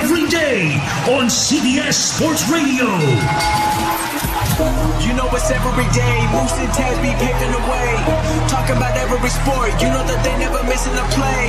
[0.00, 0.72] every day
[1.12, 2.88] on CBS Sports Radio.
[5.04, 6.16] You know it's every day.
[6.32, 7.88] Moose and Taz be paving the way.
[8.48, 9.72] Talking about every sport.
[9.76, 11.44] You know that they never missing a play.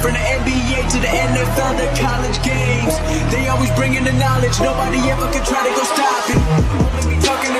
[0.00, 2.96] From the NBA to the NFL, the college games.
[3.32, 4.56] They always bringing the knowledge.
[4.60, 6.40] Nobody ever can try to go stop it.
[6.84, 7.53] Only we talking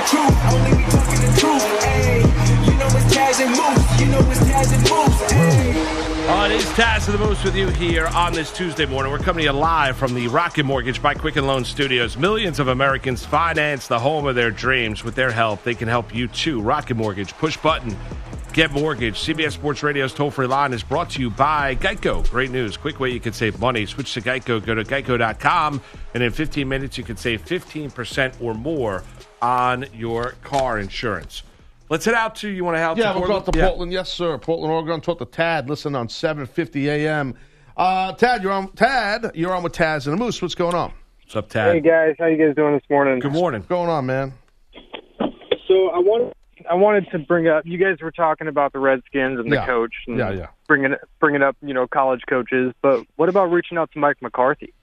[7.05, 9.13] Taz of the Moose with you here on this Tuesday morning.
[9.13, 12.17] We're coming to you live from the Rocket Mortgage by Quicken Loan Studios.
[12.17, 15.05] Millions of Americans finance the home of their dreams.
[15.05, 16.63] With their help, they can help you too.
[16.63, 17.95] Rocket Mortgage, push button,
[18.55, 19.17] get mortgage.
[19.17, 22.27] CBS Sports Radio's toll free line is brought to you by Geico.
[22.31, 22.79] Great news.
[22.79, 23.85] Quick way you can save money.
[23.85, 24.65] Switch to Geico.
[24.65, 25.83] Go to geico.com,
[26.15, 29.03] and in 15 minutes, you can save 15% or more
[29.43, 31.43] on your car insurance.
[31.95, 32.99] Let's head out to you want to help?
[32.99, 33.69] Yeah, to we'll go out to Yeah.
[33.69, 33.93] Portland.
[33.93, 34.37] Yes, sir.
[34.37, 35.01] Portland, Oregon.
[35.01, 35.71] Talk to Tad.
[35.71, 37.37] Listen on 7:50 a.m.
[37.77, 38.67] Uh, Tad, you're on.
[38.73, 40.43] Tad, you're on with Taz and the Moose.
[40.43, 40.93] What's going on?
[41.23, 41.73] What's up, Tad?
[41.73, 43.21] Hey guys, how you guys doing this morning?
[43.21, 43.61] Good morning.
[43.61, 44.33] What's going on, man?
[45.69, 46.33] So I wanted
[46.69, 47.63] I wanted to bring up.
[47.65, 49.67] You guys were talking about the Redskins and the Yeah.
[49.67, 50.47] coach, and Yeah, yeah.
[50.67, 52.73] bringing bringing up you know college coaches.
[52.83, 54.75] But what about reaching out to Mike McCarthy?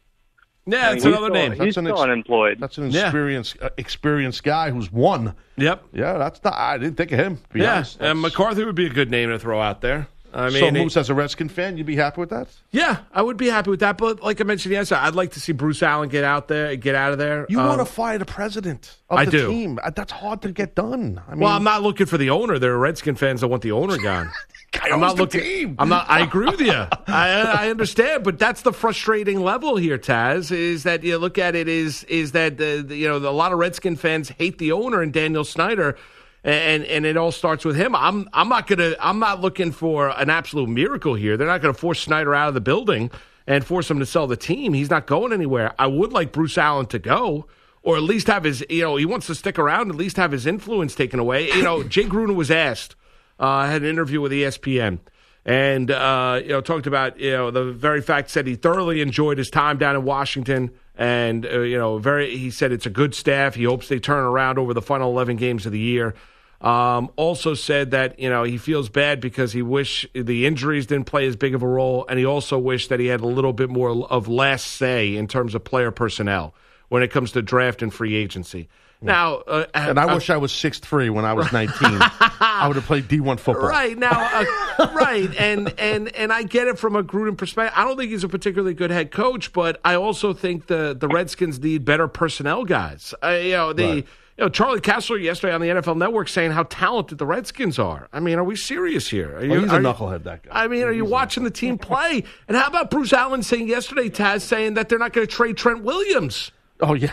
[0.68, 1.54] Yeah, I it's mean, another he's name.
[1.54, 2.58] Still, he's That's an still ex- unemployed.
[2.60, 3.02] That's an Yeah.
[3.04, 5.34] experienced, uh, experienced guy who's won.
[5.58, 5.84] Yep.
[5.94, 6.54] Yeah, that's not.
[6.54, 7.38] I didn't think of him.
[7.38, 7.98] to be Yeah, honest.
[8.00, 10.08] and McCarthy would be a good name to throw out there.
[10.34, 12.48] I mean, so it- Moose, as a Redskin fan, you'd be happy with that?
[12.72, 13.98] yeah, I would be happy with that.
[13.98, 16.96] But like I mentioned yesterday, I'd like to see Bruce Allen get out there, get
[16.96, 17.46] out of there.
[17.50, 19.48] You Um, want to fire the president of I the do.
[19.50, 19.78] team?
[19.94, 21.20] That's hard to get done.
[21.28, 22.60] I mean, Well, I'm not looking for the owner.
[22.60, 24.30] There are Redskin fans that want the owner gone.
[24.82, 25.76] I'm not looking.
[25.80, 26.10] I'm not.
[26.10, 26.72] I agree with you.
[27.08, 30.52] I, I understand, but that's the frustrating level here, Taz.
[30.52, 33.52] Is that you look at it is is that the, the- you know a lot
[33.52, 35.98] of Redskin fans hate the owner and Daniel Snyder,
[36.44, 37.96] and and it all starts with him.
[37.96, 38.96] I'm I'm not gonna.
[39.00, 41.36] I'm not looking for an absolute miracle here.
[41.36, 43.12] They're not going to force Snyder out of the building
[43.48, 44.72] and force him to sell the team.
[44.74, 45.74] He's not going anywhere.
[45.78, 47.48] I would like Bruce Allen to go.
[47.84, 49.90] Or at least have his, you know, he wants to stick around.
[49.90, 51.48] At least have his influence taken away.
[51.48, 52.96] You know, Jay Gruden was asked
[53.42, 55.00] uh, had an interview with ESPN
[55.46, 59.38] and uh, you know talked about you know the very fact said he thoroughly enjoyed
[59.38, 60.72] his time down in Washington.
[60.96, 63.56] And uh, you know very he said it's a good staff.
[63.56, 66.14] He hopes they turn around over the final 11 games of the year.
[66.60, 71.08] Um, also said that you know he feels bad because he wish the injuries didn't
[71.08, 72.06] play as big of a role.
[72.08, 75.28] And he also wished that he had a little bit more of less say in
[75.28, 76.54] terms of player personnel
[76.90, 78.70] when it comes to draft and free agency
[79.02, 81.74] now uh, and I wish I was six three when I was 19.
[81.82, 83.68] I would have played D1 football.
[83.68, 87.74] Right now, uh, right, and and and I get it from a Gruden perspective.
[87.78, 91.08] I don't think he's a particularly good head coach, but I also think the the
[91.08, 93.14] Redskins need better personnel guys.
[93.24, 93.84] Uh, you know the.
[93.86, 94.08] Right.
[94.38, 98.08] You know, Charley Casserly yesterday on the NFL Network saying how talented the Redskins are.
[98.14, 99.38] I mean, are we serious here?
[99.38, 100.64] Are Well, he's a are you- knucklehead, that guy.
[100.64, 102.24] I mean, are you watching the team play?
[102.48, 105.58] And how about Bruce Allen saying yesterday, Taz, saying that they're not going to trade
[105.58, 106.52] Trent Williams?
[106.80, 107.12] Oh yeah,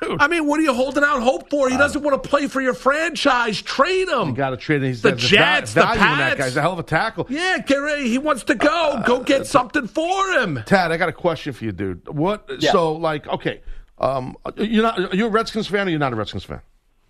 [0.00, 0.20] dude.
[0.20, 1.68] I mean, what are you holding out hope for?
[1.68, 3.60] He doesn't want to play for your franchise.
[3.62, 4.28] Trade him.
[4.30, 4.88] You got to trade him.
[4.88, 6.38] He's The there's Jets, va- the value in that Pats.
[6.38, 6.44] guy.
[6.46, 7.26] He's a hell of a tackle.
[7.28, 8.08] Yeah, get ready.
[8.08, 9.02] He wants to go.
[9.06, 10.62] Go get something for him.
[10.66, 12.08] Tad, I got a question for you, dude.
[12.08, 12.50] What?
[12.60, 13.60] So, like, okay,
[13.98, 14.98] um, you're not.
[15.12, 16.60] Are you a Redskins fan or you're not a Redskins fan?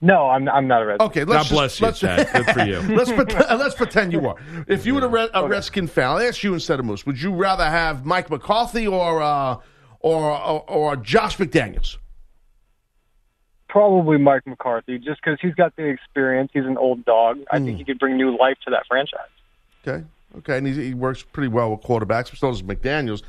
[0.04, 1.00] No, I'm I'm not a Red.
[1.00, 2.28] Okay, let's God bless you, let's, Tad.
[2.32, 2.80] Good for you.
[2.96, 4.34] let's pretend, let's pretend you are.
[4.66, 7.06] If you were a, Red, a Redskin fan, I'll ask you instead of Moose.
[7.06, 9.58] Would you rather have Mike McCarthy or uh,
[10.00, 11.98] or, or or Josh McDaniels?
[13.72, 16.50] Probably Mike McCarthy, just because he's got the experience.
[16.52, 17.38] He's an old dog.
[17.50, 17.64] I Hmm.
[17.64, 19.20] think he could bring new life to that franchise.
[19.88, 20.04] Okay,
[20.38, 22.28] okay, and he, he works pretty well with quarterbacks.
[22.30, 23.22] But so does McDaniels.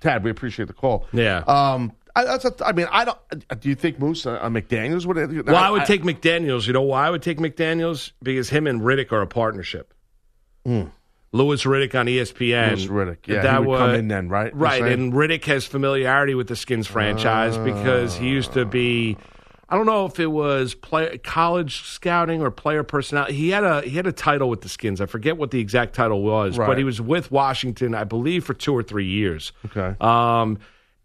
[0.00, 1.06] Tad, we appreciate the call.
[1.12, 1.38] Yeah.
[1.48, 3.18] Um, I, that's a, I mean, I don't.
[3.60, 5.46] Do you think Moose uh, McDaniels would?
[5.46, 6.68] Well, I would take McDaniels.
[6.68, 8.12] You know why I would take McDaniels?
[8.22, 9.92] Because him and Riddick are a partnership.
[10.64, 12.68] Louis Riddick on ESPN.
[12.76, 14.54] Louis Riddick, yeah, that he would was come in then, right?
[14.54, 19.16] Right, and Riddick has familiarity with the Skins franchise because he used to be.
[19.70, 23.26] I don't know if it was play, college scouting or player personnel.
[23.26, 25.00] He had a he had a title with the Skins.
[25.00, 26.66] I forget what the exact title was, Right.
[26.66, 29.52] but he was with Washington, I believe, for two or three years.
[29.66, 29.94] Okay.
[30.00, 30.58] Um,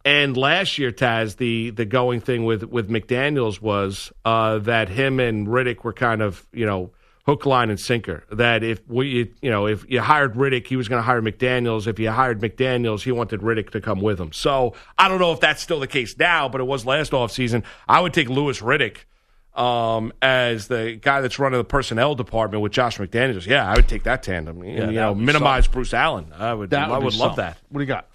[0.06, 5.20] and last year, Taz, the the going thing with with McDaniel's was uh, that him
[5.20, 6.92] and Riddick were kind of you know
[7.26, 8.24] hook, line, and sinker.
[8.32, 11.88] That if we you know if you hired Riddick, he was going to hire McDaniel's.
[11.88, 14.32] If you hired McDaniel's, he wanted Riddick to come with him.
[14.34, 17.64] So I don't know if that's still the case now, but it was last offseason.
[17.88, 18.98] I would take Louis Riddick.
[19.56, 23.88] Um, as the guy that's running the personnel department with Josh McDaniels, yeah, I would
[23.88, 24.64] take that tandem.
[24.64, 26.34] And, you know, would be minimize Bruce Allen.
[26.36, 27.36] I would, That I be would love something.
[27.36, 27.58] that.
[27.70, 28.08] What do you got?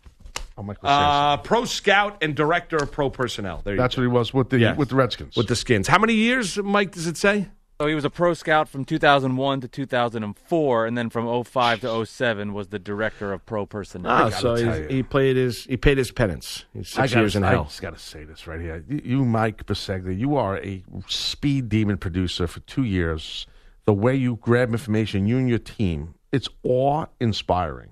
[0.57, 1.05] Oh, Michael Samson.
[1.05, 3.61] Uh, pro scout and director of pro personnel.
[3.63, 4.03] There you That's go.
[4.03, 4.77] what he was with the Yes.
[4.77, 5.37] with the Redskins.
[5.37, 5.87] with the skins.
[5.87, 6.91] How many years, Mike?
[6.91, 7.47] Does it say?
[7.81, 12.05] So he was a pro scout from 2001 to 2004, and then from 05 to
[12.05, 14.11] 07 was the director of pro personnel.
[14.11, 14.97] Ah, so tell he's, you.
[14.97, 16.65] he played his he paid his penance.
[16.75, 17.65] He's I six gotta, years in I hell.
[17.65, 18.85] just got to say this right here.
[18.89, 23.47] You, you, Mike Biseglia, you are a speed demon producer for two years.
[23.85, 27.91] The way you grab information, you and your team, it's awe-inspiring.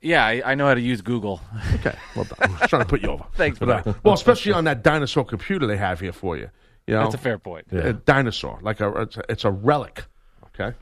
[0.00, 1.40] Yeah, I, I know how to use Google.
[1.74, 2.38] Okay, well done.
[2.40, 3.24] I'm just trying to put you over.
[3.34, 6.50] Thanks for But, uh, Well, especially on that dinosaur computer they have here for you.
[6.86, 7.66] You know, That's a fair point.
[7.72, 10.04] A dinosaur, like a it's, a it's a relic.
[10.46, 10.76] Okay,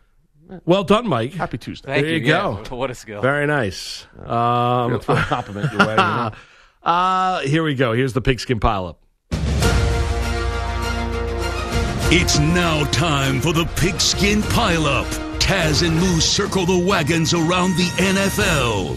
[0.65, 1.33] Well done, Mike.
[1.35, 1.87] happy Tuesday.
[1.93, 2.77] Thank There you Yeah, go.
[2.77, 3.21] what a skill.
[3.23, 4.07] Very nice.
[4.25, 5.91] I'm Um, throw a compliment your way.
[5.93, 6.31] You know?
[6.83, 7.93] uh, here we go.
[7.93, 8.97] Here's the pigskin pileup.
[12.13, 15.07] It's now time for the pigskin pileup.
[15.39, 18.97] Taz and Moose circle the wagons around the NFL.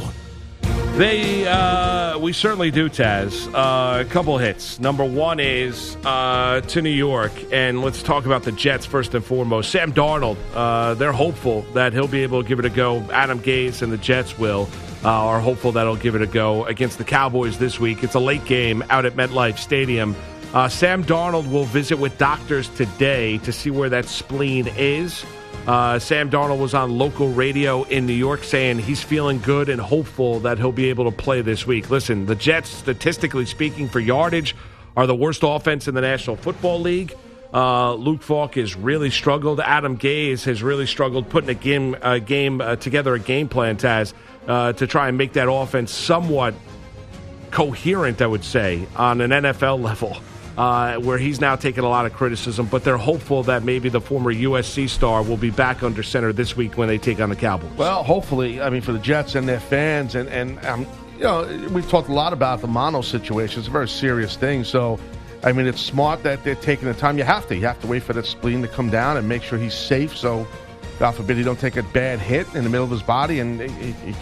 [0.95, 3.51] They, uh, we certainly do, Taz.
[3.51, 4.79] Uh, a couple hits.
[4.79, 9.25] Number one is uh, to New York, and let's talk about the Jets first and
[9.25, 9.71] foremost.
[9.71, 13.01] Sam Darnold, uh, they're hopeful that he'll be able to give it a go.
[13.11, 14.69] Adam Gase and the Jets will
[15.03, 18.03] uh, are hopeful that he'll give it a go against the Cowboys this week.
[18.03, 20.15] It's a late game out at MetLife Stadium.
[20.53, 25.25] Uh, Sam Darnold will visit with doctors today to see where that spleen is.
[25.67, 29.79] Uh, Sam Darnold was on local radio in New York saying he's feeling good and
[29.79, 31.89] hopeful that he'll be able to play this week.
[31.89, 34.55] Listen, the Jets, statistically speaking, for yardage,
[34.97, 37.15] are the worst offense in the National Football League.
[37.53, 39.59] Uh, Luke Falk has really struggled.
[39.61, 43.77] Adam Gase has really struggled putting a game, a game uh, together, a game plan,
[43.77, 44.13] Taz,
[44.47, 46.55] uh, to try and make that offense somewhat
[47.51, 50.17] coherent, I would say, on an NFL level,
[50.57, 52.67] uh, where he's now taking a lot of criticism.
[52.67, 56.55] But they're hopeful that maybe the former USC star will be back under center this
[56.55, 57.71] week when they take on the Cowboys.
[57.77, 60.85] Well, hopefully, I mean, for the Jets and their fans, and and um,
[61.17, 63.59] you know, we've talked a lot about the mono situation.
[63.59, 64.63] It's a very serious thing.
[64.63, 64.99] So,
[65.43, 67.17] I mean, it's smart that they're taking the time.
[67.17, 67.55] You have to.
[67.55, 70.15] You have to wait for that spleen to come down and make sure he's safe.
[70.17, 70.47] So,
[70.99, 73.59] God forbid he don't take a bad hit in the middle of his body and
[73.61, 74.13] he, he, he-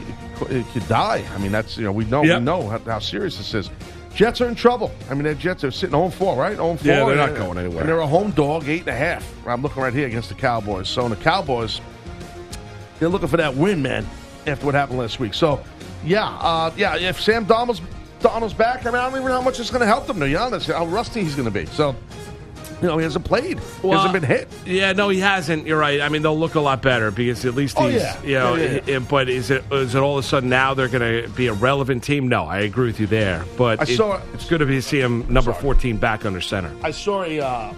[0.50, 1.24] he could die.
[1.36, 2.40] I mean, that's you know we know Yep.
[2.40, 3.70] we know how, how serious this is.
[4.14, 4.92] Jets are in trouble.
[5.10, 6.58] I mean, the Jets are sitting home four, right?
[6.58, 6.88] Home four.
[6.88, 7.82] Yeah, they're not going anywhere.
[7.82, 9.26] And they're a home dog, eight and a half.
[9.48, 10.90] I'm looking right here against the Cowboys.
[10.90, 11.80] So, the Cowboys,
[13.00, 14.06] they're looking for that win, man,
[14.48, 15.34] after what happened last week.
[15.34, 15.64] So,
[16.04, 17.82] yeah, uh, yeah, if Sam Donald's,
[18.20, 20.20] Donald's back, I mean, I don't even know how much it's going to help them,
[20.20, 21.66] to be honest, how rusty he's going to be.
[21.68, 21.96] So,
[22.82, 23.60] you know, he hasn't played.
[23.82, 24.48] he hasn't been hit.
[24.66, 25.68] Yeah, no, he hasn't.
[25.68, 26.02] You're right.
[26.02, 28.22] I mean, they'll look a lot better because at least Oh, he's, yeah.
[28.24, 28.56] you know.
[28.56, 31.30] Yeah, yeah, But is it is it all of a sudden now they're going to
[31.30, 32.28] be a relevant team?
[32.28, 33.46] No, I agree with you there.
[33.58, 36.72] But I it- saw- it's good to be, see him number 14 back under center.
[36.84, 37.74] I saw a, uh, uh,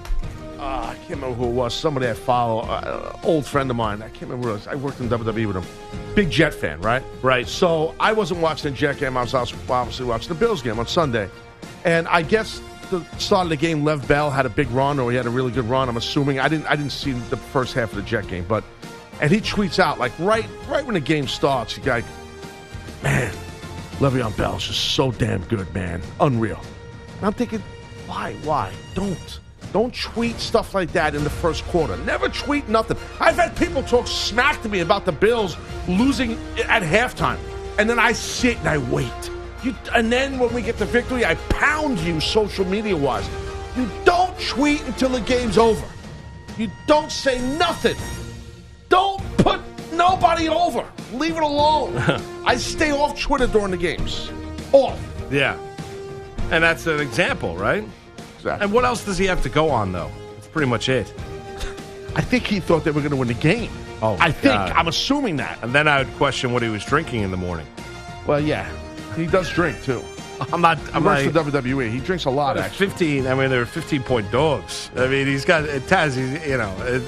[0.59, 4.01] I can't remember who it was, somebody I follow, uh, old friend of mine.
[4.01, 4.67] I can't remember who it was.
[4.67, 5.65] I worked in WWE with him.
[6.15, 7.03] Big Jet fan, right?
[7.21, 7.47] Right.
[7.47, 9.17] So I wasn't watching the Jet game.
[9.17, 11.29] I was obviously watching the Bills game on Sunday.
[11.85, 12.61] And I guess
[12.93, 15.29] the start of the game, Lev Bell had a big run, or he had a
[15.29, 15.89] really good run.
[15.89, 16.39] I'm assuming.
[16.39, 16.67] I didn't.
[16.67, 18.63] I didn't see the first half of the Jet game, but
[19.21, 22.05] and he tweets out like right, right when the game starts, he's like,
[23.01, 23.33] "Man,
[23.99, 26.61] Le'Veon Bell's just so damn good, man, unreal."
[27.17, 27.61] And I'm thinking,
[28.05, 28.73] why, why?
[28.95, 29.39] Don't.
[29.71, 31.97] Don't tweet stuff like that in the first quarter.
[31.97, 32.97] Never tweet nothing.
[33.19, 35.57] I've had people talk smack to me about the Bills
[35.87, 36.33] losing
[36.67, 37.39] at halftime,
[37.79, 39.09] and then I sit and I wait.
[39.63, 43.27] You, and then when we get the victory, I pound you social media wise.
[43.77, 45.85] You don't tweet until the game's over.
[46.57, 47.95] You don't say nothing.
[48.89, 49.61] Don't put
[49.93, 50.85] nobody over.
[51.13, 51.97] Leave it alone.
[52.45, 54.29] I stay off Twitter during the games.
[54.73, 54.99] Off.
[55.31, 55.57] Yeah.
[56.51, 57.83] And that's an example, right?
[58.35, 58.65] Exactly.
[58.65, 60.11] And what else does he have to go on, though?
[60.35, 61.11] That's pretty much it.
[62.15, 63.71] I think he thought they were going to win the game.
[64.01, 64.55] Oh, I think.
[64.55, 65.57] I'm assuming that.
[65.63, 67.65] And then I would question what he was drinking in the morning.
[68.27, 68.69] Well, yeah,
[69.15, 70.03] he does drink too.
[70.51, 70.77] I'm not.
[70.79, 71.89] He I'm works like, for WWE.
[71.91, 72.87] He drinks a lot, actually.
[72.87, 73.27] 15.
[73.27, 74.89] I mean, they're 15 point dogs.
[74.95, 76.15] I mean, he's got uh, Taz.
[76.17, 76.99] He's, you know, uh,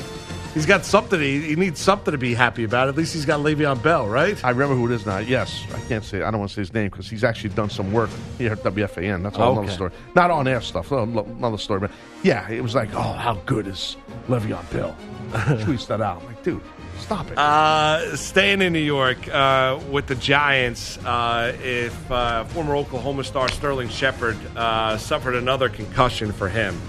[0.53, 1.19] he's got something.
[1.19, 2.87] He, he needs something to be happy about.
[2.87, 4.41] At least he's got Le'Veon Bell, right?
[4.45, 5.17] I remember who it is now.
[5.17, 6.21] Yes, I can't say.
[6.21, 8.59] I don't want to say his name because he's actually done some work here at
[8.59, 9.23] WFAN.
[9.23, 9.59] That's Okay.
[9.59, 9.91] other story.
[10.15, 10.91] Not on air stuff.
[10.91, 11.79] Another story.
[11.81, 11.91] But
[12.23, 13.97] yeah, it was like, oh, how good is
[14.29, 14.95] Le'Veon Bell?
[15.65, 16.21] Tweets that out.
[16.21, 16.61] I'm like, dude,
[16.99, 17.37] stop it.
[17.37, 23.49] Uh, staying in New York uh, with the Giants, uh, if uh, former Oklahoma star
[23.49, 26.79] Sterling Shepard uh, suffered another concussion for him,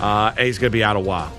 [0.00, 1.32] uh, he's going to be out a while.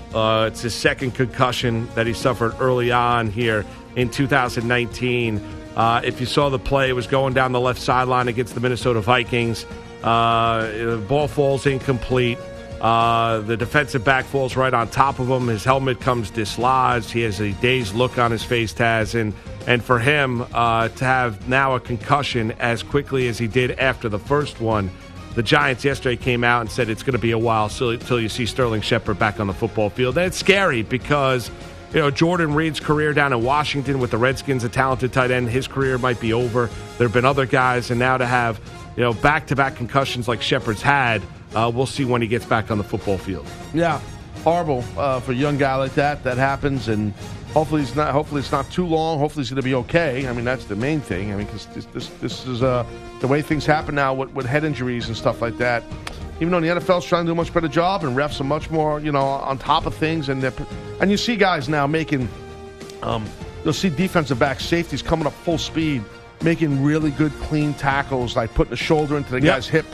[0.46, 3.64] It's his second concussion that he suffered early on here
[3.96, 5.40] in 2019.
[5.76, 8.60] Uh, if you saw the play, it was going down the left sideline against the
[8.60, 9.66] Minnesota Vikings.
[10.00, 12.38] The ball falls incomplete.
[12.80, 15.48] Uh, the defensive back falls right on top of him.
[15.48, 17.10] His helmet comes dislodged.
[17.10, 19.18] He has a dazed look on his face, Taz.
[19.18, 19.32] And,
[19.66, 24.08] and for him uh, to have now a concussion as quickly as he did after
[24.08, 24.90] the first one,
[25.34, 28.28] the Giants yesterday came out and said it's going to be a while until you
[28.28, 30.16] see Sterling Shepard back on the football field.
[30.16, 31.50] And it's scary because,
[31.92, 35.50] you know, Jordan Reed's career down in Washington with the Redskins, a talented tight end,
[35.50, 36.70] his career might be over.
[36.96, 38.58] There have been other guys, and now to have,
[38.96, 41.22] you know, back to back concussions like Shepard's had,
[41.56, 43.46] uh, we'll see when he gets back on the football field.
[43.74, 44.00] Yeah,
[44.44, 46.22] horrible uh, for a young guy like that.
[46.22, 47.12] That happens, and
[47.54, 48.12] hopefully it's not.
[48.12, 49.18] Hopefully it's not too long.
[49.18, 50.28] Hopefully he's going to be okay.
[50.28, 51.32] I mean, that's the main thing.
[51.32, 52.84] I mean, because this, this this is uh,
[53.20, 55.82] the way things happen now with, with head injuries and stuff like that.
[56.38, 58.70] Even though the NFL's trying to do a much better job and refs are much
[58.70, 60.44] more, you know, on top of things, and
[61.00, 62.28] and you see guys now making,
[63.02, 63.24] um,
[63.64, 66.04] you'll see defensive back safeties coming up full speed,
[66.42, 69.54] making really good clean tackles, like putting the shoulder into the Yep.
[69.54, 69.86] guy's hip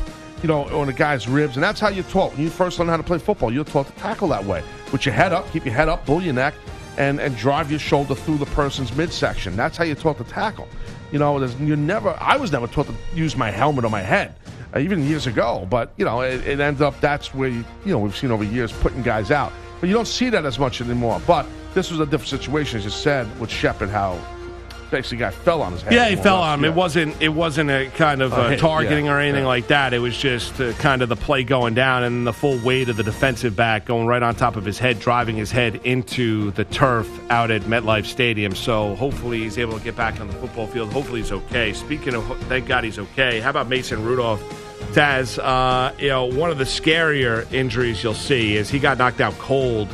[0.42, 1.56] you know, on a guy's ribs.
[1.56, 2.32] And that's how you're taught.
[2.32, 4.62] When you first learn how to play football, you're taught to tackle that way.
[4.90, 6.54] With your head up, keep your head up, pull your neck,
[6.98, 9.56] and, and drive your shoulder through the person's midsection.
[9.56, 10.68] That's how you're taught to tackle.
[11.12, 14.34] You know, you never, I was never taught to use my helmet on my head,
[14.74, 15.66] uh, even years ago.
[15.70, 18.44] But, you know, it, it ended up, that's where, you, you know, we've seen over
[18.44, 19.52] years putting guys out.
[19.80, 21.20] But you don't see that as much anymore.
[21.26, 24.18] But this was a different situation, as you said, with Shepard, how
[24.92, 25.92] basically guy fell on his head.
[25.92, 26.64] Yeah, he fell on him.
[26.64, 27.20] It wasn't.
[27.20, 29.48] It wasn't a kind of A uh, hit, targeting yeah, or anything yeah.
[29.48, 29.92] like that.
[29.92, 32.96] It was just uh, kind of the play going down and the full weight of
[32.96, 36.64] the defensive back going right on top of his head, driving his head into the
[36.64, 38.54] turf out at MetLife Stadium.
[38.54, 40.92] So hopefully he's able to get back on the football field.
[40.92, 41.72] Hopefully he's okay.
[41.72, 43.40] Speaking of, thank God he's okay.
[43.40, 44.40] How about Mason Rudolph?
[44.92, 49.22] Taz, uh, you know, one of the scarier injuries you'll see is he got knocked
[49.22, 49.88] out cold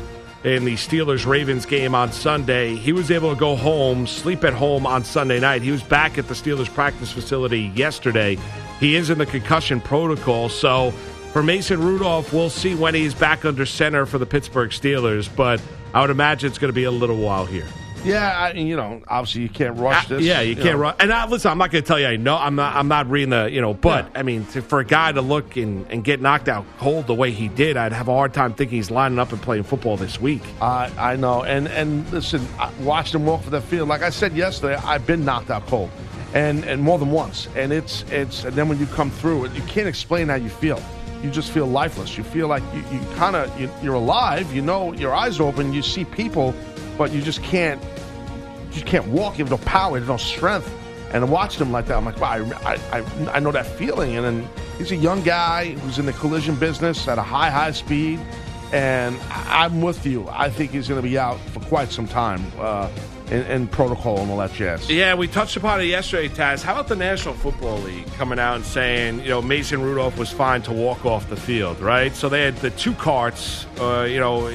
[0.57, 2.75] in the Steelers Ravens game on Sunday.
[2.77, 5.63] He was able to go home, sleep at home on Sunday night.
[5.63, 8.39] He was back at the Steelers practice facility yesterday.
[8.81, 10.49] He is in the concussion protocol.
[10.49, 10.93] So
[11.33, 15.61] for Mason Rudolph, we'll see when he's back under center for the Pittsburgh Steelers, but
[15.95, 17.67] I would imagine it's going to be a little while here.
[18.05, 20.25] Yeah, I, you know, obviously you can't rush Uh, this.
[20.25, 20.77] yeah, you, can't know.
[20.77, 20.95] run.
[21.01, 22.37] And uh, listen, I'm not going to tell you I know.
[22.37, 22.77] I'm not.
[22.77, 23.51] I'm not reading the.
[23.51, 26.49] You know, but I mean, to, for a guy to look and, and get knocked
[26.49, 29.33] out cold the way he did, I'd have a hard time thinking he's lining up
[29.33, 30.43] and playing football this week.
[30.63, 33.89] I I know, and and listen, I watched him walk for the field.
[33.89, 35.91] Like I said yesterday, I've been knocked out cold,
[36.35, 37.49] and and more than once.
[37.57, 40.49] And it's it's and then when you come through it, you can't explain how you
[40.51, 40.81] feel.
[41.23, 42.17] You just feel lifeless.
[42.17, 44.55] You feel like you, you kind of you, you're alive.
[44.55, 45.73] You know, your eyes open.
[45.73, 46.55] You see people,
[46.99, 47.83] but you just can't.
[47.83, 49.39] You just can't walk.
[49.39, 49.93] You have no power.
[49.97, 50.71] You have no strength.
[51.13, 51.97] And I watched him like that.
[51.97, 52.33] I'm like, wow,
[52.67, 54.17] I, I, I- know that feeling.
[54.17, 57.71] And then he's a young guy who's in the collision business at a high, high
[57.71, 58.21] speed.
[58.73, 60.29] And I'm with you.
[60.29, 62.91] I think he's going to be out for quite some time uh,
[63.31, 64.89] in, in protocol and all that jazz.
[64.91, 66.63] Yeah, we touched upon it yesterday, Taz.
[66.63, 70.31] How about the National Football League coming out and saying, you know, Mason Rudolph was
[70.31, 72.15] fine to walk off the field, right?
[72.15, 74.51] So they had the two carts, uh, you know,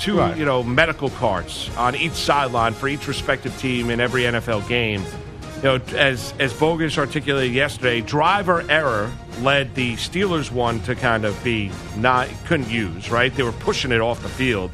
[0.00, 0.36] two, Right.
[0.36, 5.04] you know, medical carts on each sideline for each respective team in every NFL game.
[5.58, 9.10] You know, as as Bogus articulated yesterday, driver error
[9.40, 13.34] led the Steelers one to kind of be not couldn't use, right?
[13.34, 14.70] They were pushing it off the field.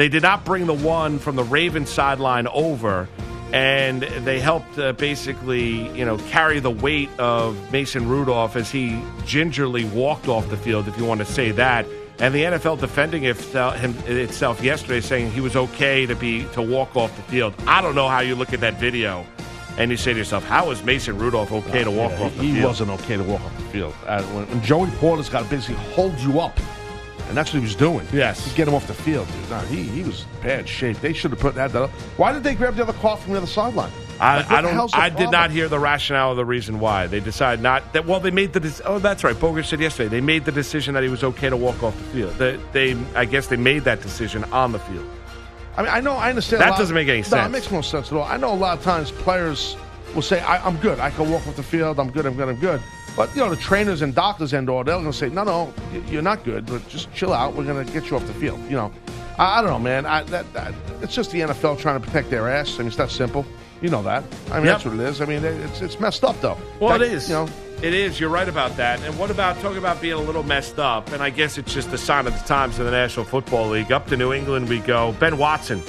[0.00, 3.06] They did not bring the one from the Ravens sideline over,
[3.52, 8.98] and they helped uh, basically, you know, carry the weight of Mason Rudolph as he
[9.26, 11.84] gingerly walked off the field, if you want to say that.
[12.18, 16.62] And the NFL defending itself, him, itself yesterday, saying he was okay to be to
[16.62, 17.52] walk off the field.
[17.66, 19.26] I don't know how you look at that video
[19.76, 22.42] and you say to yourself, "How is Mason Rudolph okay to walk Yeah, off the
[22.42, 23.94] he field?" wasn't okay to walk off the field.
[24.06, 26.58] Uh, when, when Joey Porter's got to basically hold you up,
[27.30, 28.06] and that's what he was doing.
[28.12, 28.46] Yes.
[28.50, 29.26] to get him off the field.
[29.28, 29.50] Dude.
[29.50, 31.00] Nah, he he was bad shape.
[31.00, 31.70] They should have put that.
[32.18, 33.90] Why did they grab the other car from the other sideline?
[34.20, 34.94] I, Like, I don't.
[34.94, 38.04] I did not hear the rationale or the reason why they decided not that.
[38.04, 38.60] Well, they made the.
[38.60, 39.38] dec- Oh, that's right.
[39.38, 42.04] Bogus said yesterday they made the decision that he was okay to walk off the
[42.04, 42.34] field.
[42.34, 45.08] They, they I guess they made that decision on the field.
[45.76, 46.60] I mean, I know, I understand.
[46.60, 47.46] That doesn't make any No, sense.
[47.46, 48.24] it makes no sense at all.
[48.24, 49.76] I know a lot of times players
[50.14, 50.98] will say, I, "I'm good.
[50.98, 51.98] I can walk off the field.
[52.00, 52.26] I'm good.
[52.26, 52.48] I'm good.
[52.48, 52.82] I'm good."
[53.20, 55.74] But you know, the trainers and doctors and all they're going to say, "No, no,
[56.08, 56.64] you're not good.
[56.64, 57.54] But just chill out.
[57.54, 58.92] We're going to get you off the field." You know,
[59.38, 60.06] I, I don't know, man.
[60.06, 60.72] I, that, that
[61.02, 62.76] it's just the NFL trying to protect their ass.
[62.76, 63.44] I mean, it's that simple.
[63.82, 64.24] You know that.
[64.50, 64.74] I mean, Yep.
[64.74, 65.20] that's what it is.
[65.20, 66.56] I mean, it's it's messed up though.
[66.80, 67.28] Well, That- it is.
[67.28, 67.48] You know,
[67.82, 68.18] It is.
[68.18, 69.00] You're right about that.
[69.02, 71.12] And what about talking about being a little messed up?
[71.12, 73.90] And I guess it's just a sign of the times in the National Football League.
[73.92, 75.12] Up to New England we go.
[75.20, 75.82] Ben Watson,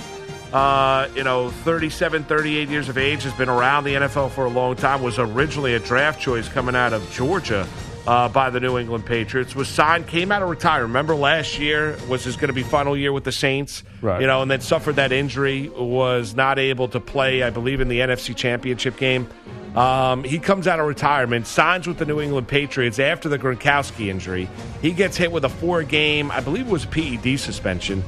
[0.54, 4.50] uh, you know, 37, 38 years of age, has been around the NFL for a
[4.50, 5.02] long time.
[5.02, 7.68] Was originally a draft choice coming out of Georgia.
[8.08, 10.88] Uh, by the New England Patriots was signed, came out of retirement.
[10.90, 14.22] Remember last year was his going to be final year with the Saints, Right.
[14.22, 17.90] You know, and then suffered that injury, was not able to play, I believe, in
[17.90, 19.28] the NFC Championship game.
[19.76, 24.08] Um, he comes out of retirement, signs with the New England Patriots after the Gronkowski
[24.08, 24.50] injury.
[24.82, 28.04] He gets hit with a four game, I believe it was a PED suspension.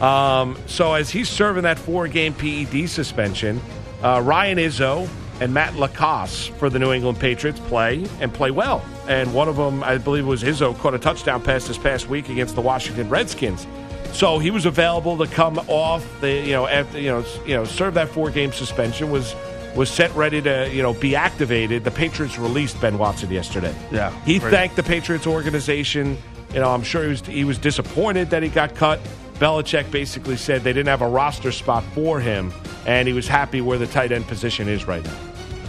[0.00, 3.60] Um, so as he's serving that four game PED suspension,
[4.02, 5.08] uh, Ryan Izzo
[5.40, 8.84] and Matt LaCosse for the New England Patriots play and play well.
[9.08, 12.28] And one of them, I believe was Izzo, caught a touchdown pass this past week
[12.28, 13.66] against the Washington Redskins.
[14.12, 17.64] So he was available to come off the, you know, after, you know, you know,
[17.64, 19.10] serve that four game suspension.
[19.10, 19.34] Was
[19.76, 21.84] was set ready to, you know, be activated.
[21.84, 23.74] The Patriots released Ben Watson yesterday.
[23.92, 26.16] Yeah, he thanked the Patriots organization.
[26.52, 28.98] You know, I'm sure he was he was disappointed that he got cut.
[29.38, 32.52] Belichick basically said they didn't have a roster spot for him,
[32.86, 35.18] and he was happy where the tight end position is right now.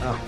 [0.01, 0.21] Oh,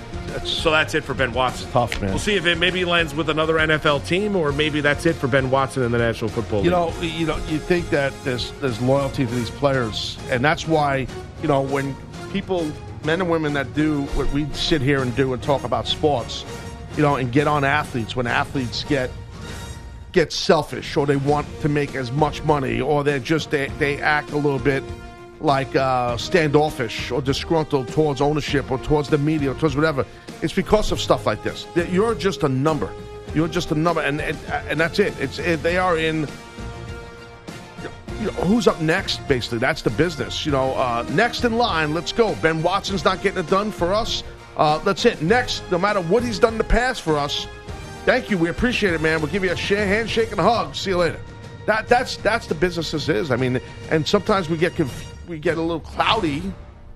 [0.46, 1.70] so that's it for Ben Watson.
[1.72, 2.12] Tough, man.
[2.12, 5.28] We'll see if it maybe lands with another NFL team, or maybe that's it for
[5.28, 6.66] Ben Watson in the National Football League.
[6.66, 10.68] You know, you know, you think that there's there's loyalty to these players, and that's
[10.68, 11.08] why
[11.42, 11.96] you know when
[12.32, 12.72] people,
[13.04, 16.46] men and women that do what we sit here and do and talk about sports,
[16.96, 19.10] you know, and get on athletes when athletes get
[20.12, 24.02] get selfish or they want to make as much money or they're just they, they
[24.02, 24.84] act a little bit
[25.40, 30.06] like uh, standoffish or disgruntled towards ownership or towards the media or towards whatever.
[30.42, 31.66] It's because of stuff like this.
[31.76, 32.92] That You're just a number.
[33.34, 34.38] You're just a number, and and,
[34.68, 35.18] and that's it.
[35.20, 36.28] It's it, they are in.
[38.20, 39.26] You know, who's up next?
[39.28, 40.46] Basically, that's the business.
[40.46, 41.94] You know, uh, next in line.
[41.94, 42.36] Let's go.
[42.36, 44.24] Ben Watson's not getting it done for us.
[44.58, 45.22] Uh, that's it.
[45.22, 47.48] Next, no matter what he's done in the past for us,
[48.06, 48.38] thank you.
[48.38, 49.22] We appreciate it, man.
[49.22, 50.76] We'll give you a share, handshake and a hug.
[50.76, 51.20] See you later.
[51.66, 53.32] That that's that's the business this is.
[53.32, 56.42] I mean, and sometimes we get conf- we get a little cloudy,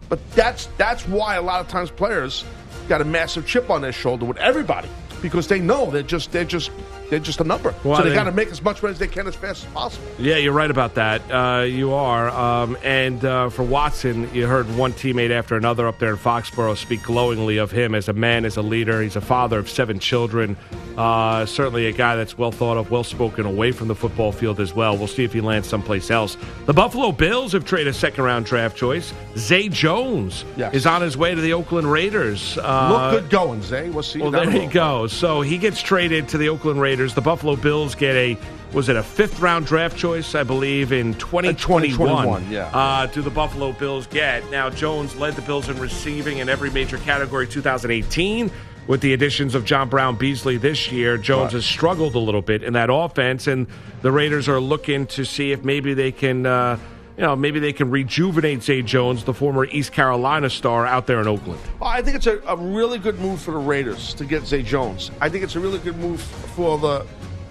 [0.09, 2.43] but that's that's why a lot of times players
[2.87, 4.89] got a massive chip on their shoulder with everybody
[5.29, 6.71] because they know they're just they're just
[7.09, 7.73] they're just a number.
[7.83, 9.65] Well, so they they- got to make as much money as they can as fast
[9.65, 10.07] as possible.
[10.17, 11.21] Yeah, you're right about that.
[11.31, 12.29] Uh, you are.
[12.29, 16.75] Um, and uh, for Watson, you heard one teammate after another up there in Foxborough
[16.77, 19.01] speak glowingly of him as a man, as a leader.
[19.01, 20.57] He's a father of seven children.
[20.97, 24.59] Uh, certainly a guy that's well thought of, well spoken away from the football field
[24.59, 24.97] as well.
[24.97, 26.37] We'll see if he lands someplace else.
[26.65, 29.13] The Buffalo Bills have traded a second round draft choice.
[29.37, 30.73] Zay Jones Yes.
[30.73, 32.57] is on his way to the Oakland Raiders.
[32.57, 33.89] Uh, Look good going, Zay.
[33.89, 34.21] We'll see.
[34.21, 34.71] well, there he you road.
[34.71, 35.07] go.
[35.15, 37.13] So he gets traded to the Oakland Raiders.
[37.13, 38.37] The Buffalo Bills get a
[38.73, 41.97] was it a fifth round draft choice, I believe, in 2021.
[41.97, 42.65] 2021, yeah.
[42.73, 44.69] Uh, do the Buffalo Bills get now?
[44.69, 48.51] Jones led the Bills in receiving in every major category 2018.
[48.87, 52.61] With the additions of John Brown Beasley this year, Jones has struggled a little bit
[52.61, 53.67] in that offense, and
[54.01, 56.77] the Raiders are looking to see if maybe they can, uh,
[57.17, 61.21] you know, maybe they can rejuvenate Zay Jones, the former East Carolina star, out there
[61.21, 61.59] in Oakland.
[61.81, 65.11] I think it's a, a really good move for the Raiders to get Zay Jones.
[65.21, 67.05] I think it's a really good move for the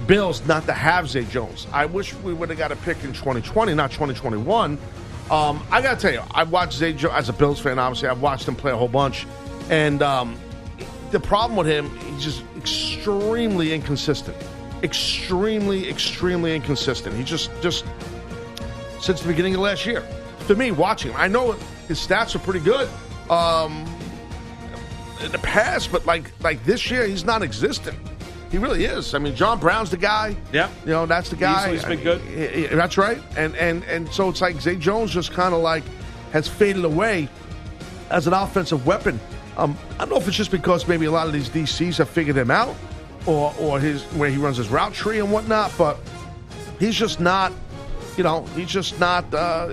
[0.07, 1.67] Bills not to have Zay Jones.
[1.73, 4.79] I wish we would have got a pick in 2020, not 2021.
[5.31, 7.79] Um, I got to tell you, I watched Zay Jones as a Bills fan.
[7.79, 9.27] Obviously, I've watched him play a whole bunch,
[9.71, 10.39] and um,
[11.11, 14.37] the problem with him, he's just extremely inconsistent.
[14.83, 17.17] Extremely, extremely inconsistent.
[17.17, 17.87] He just, just
[19.05, 20.07] since the beginning of last year.
[20.49, 21.53] To me, watching him, I know
[21.89, 22.89] his stats are pretty good.
[23.31, 23.87] Um,
[25.23, 27.97] in the past, but like like this year, he's non-existent.
[28.51, 29.15] He really is.
[29.15, 30.37] I mean, John Brown's the guy.
[30.53, 30.69] Yeah.
[30.85, 31.73] you know that's the guy.
[31.73, 32.21] Beasley's been I good.
[32.37, 33.21] eh, That's right.
[33.37, 35.83] And and and so it's like Zay Jones just kind of like
[36.33, 37.29] has faded away
[38.11, 39.19] as an offensive weapon.
[39.57, 42.09] Um, I don't know if it's just because maybe a lot of these DCs have
[42.11, 42.77] figured him out,
[43.27, 45.73] or or his where he runs his route tree and whatnot.
[45.79, 45.99] But
[46.79, 47.53] he's just not.
[48.17, 49.33] You know, he's just not.
[49.35, 49.69] Uh,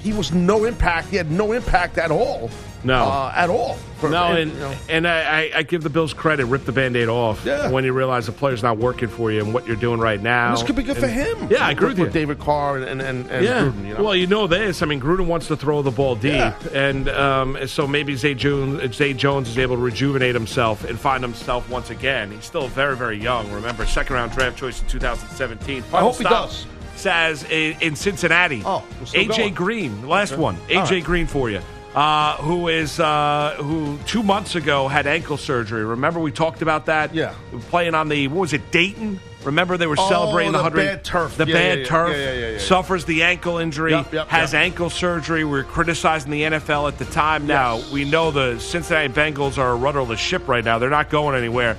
[0.00, 1.08] he was no impact.
[1.08, 2.50] He had no impact at all.
[2.84, 3.02] No.
[3.04, 3.76] uh, at all.
[3.98, 4.74] For- No, and you know.
[4.90, 6.44] and I, I- I give the Bills credit.
[6.44, 7.70] Rip the band-aid off Yeah.
[7.70, 10.50] when you realize the player's not working for you and what you're doing right now.
[10.50, 11.48] this could be good for him.
[11.50, 12.08] Yeah, I agree with you.
[12.10, 13.60] David Carr and and, and yeah.
[13.62, 14.02] Gruden, you know?
[14.04, 14.82] Well, you know this.
[14.82, 16.54] I mean, Gruden wants to throw the ball deep, Yeah.
[16.74, 21.24] and um, so maybe Zay Jones, Zay Jones is able to rejuvenate himself and find
[21.24, 22.30] himself once again.
[22.32, 23.50] He's still very, very young.
[23.50, 25.80] Remember, second round draft choice in 2017.
[25.84, 26.66] Final hope he does.
[27.04, 28.62] Says in in Cincinnati.
[28.64, 29.54] Oh, AJ going.
[29.54, 30.56] Green, last one.
[30.68, 31.04] AJ right.
[31.04, 31.60] Green for you.
[31.94, 35.84] Uh, who is uh, who two months ago had ankle surgery?
[35.84, 37.14] Remember we talked about that?
[37.14, 37.34] Yeah.
[37.68, 40.86] playing on the what was it Dayton Remember they were Oh, celebrating the the 100
[40.86, 41.36] bad turf.
[41.36, 44.62] The Yeah, bad yeah, turf Yeah, suffers the ankle injury, Yep, yep, has yep.
[44.62, 45.44] ankle surgery.
[45.44, 47.46] We were criticizing the NFL at the time.
[47.46, 50.78] Now we know the Cincinnati Bengals are a rudderless ship right now.
[50.78, 51.76] They're not going anywhere.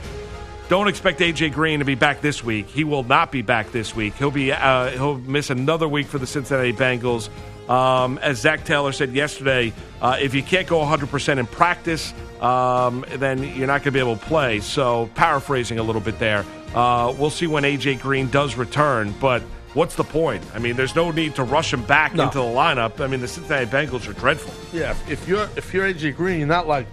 [0.67, 2.67] Don't expect AJ Green to be back this week.
[2.67, 4.15] He will not be back this week.
[4.15, 7.29] He'll be uh, he'll miss another week for the Cincinnati Bengals.
[7.69, 13.03] Um, as Zac Taylor said yesterday, uh, if you can't go 100% in practice, um,
[13.15, 14.59] then you're not going to be able to play.
[14.59, 19.15] So, paraphrasing a little bit there, uh, we'll see when AJ Green does return.
[19.19, 19.41] But
[19.73, 20.43] what's the point?
[20.53, 22.25] I mean, there's no need to rush him back No.
[22.25, 22.99] into the lineup.
[23.01, 24.53] I mean, the Cincinnati Bengals are dreadful.
[24.71, 26.85] Yeah, if- if you're if you're AJ Green, you're not like,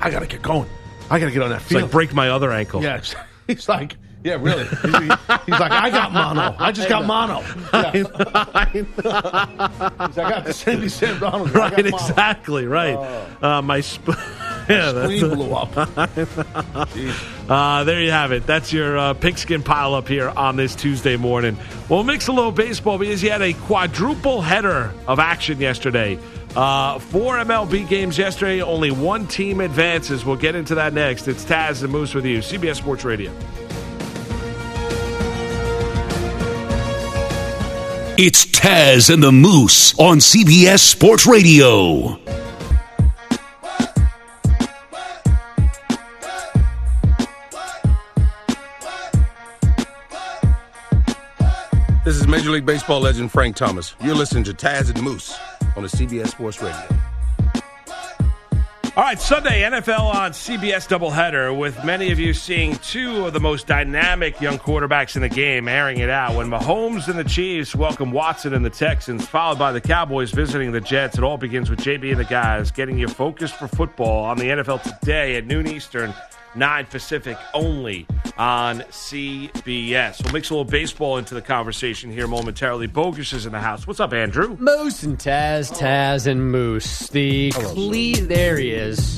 [0.00, 0.68] I gotta get going.
[1.10, 2.82] I gotta get on that It's like break my other ankle.
[2.82, 3.00] yeah,
[3.46, 4.64] he's like, yeah, really.
[4.64, 5.00] He's, he's
[5.60, 6.54] like, I got mono.
[6.58, 7.42] I just got mono.
[7.72, 7.92] Yeah.
[7.92, 8.04] He's
[9.04, 11.50] like, I got the Sandy Sam Donald.
[11.54, 12.96] Right, exactly, right.
[13.42, 14.18] uh, my sp-
[14.68, 15.70] yeah, that's Spleen blew up.
[17.48, 18.46] Uh, there you have it.
[18.46, 21.56] That's your uh, pigskin pile up here on this Tuesday morning.
[21.88, 26.18] We'll mix a little baseball because you had a quadruple header of action yesterday.
[26.58, 28.60] Uh, four MLB games yesterday.
[28.60, 30.24] Only one team advances.
[30.24, 31.28] We'll get into that next.
[31.28, 33.30] It's Taz and Moose with you, CBS Sports Radio.
[38.18, 42.18] It's Taz and the Moose on CBS Sports Radio.
[52.04, 53.94] This is Major League Baseball legend Frank Thomas.
[54.02, 55.38] You're listening to Taz and Moose
[55.78, 56.86] on the CBS Sports Radio.
[58.96, 63.38] All right, Sunday NFL on CBS doubleheader with many of you seeing two of the
[63.38, 66.34] most dynamic young quarterbacks in the game airing it out.
[66.34, 70.72] When Mahomes and the Chiefs welcome Watson and the Texans, followed by the Cowboys visiting
[70.72, 74.24] the Jets, it all begins with JB and the guys getting you focused for football
[74.24, 76.12] on the NFL today at noon Eastern.
[76.54, 78.06] 9 Pacific only
[78.36, 80.22] on CBS.
[80.24, 82.86] We'll mix a little baseball into the conversation here momentarily.
[82.86, 83.86] Bogus is in the house.
[83.86, 84.56] What's up, Andrew?
[84.58, 87.08] Moose and Taz, Taz and Moose.
[87.08, 89.16] The Cle- there he is.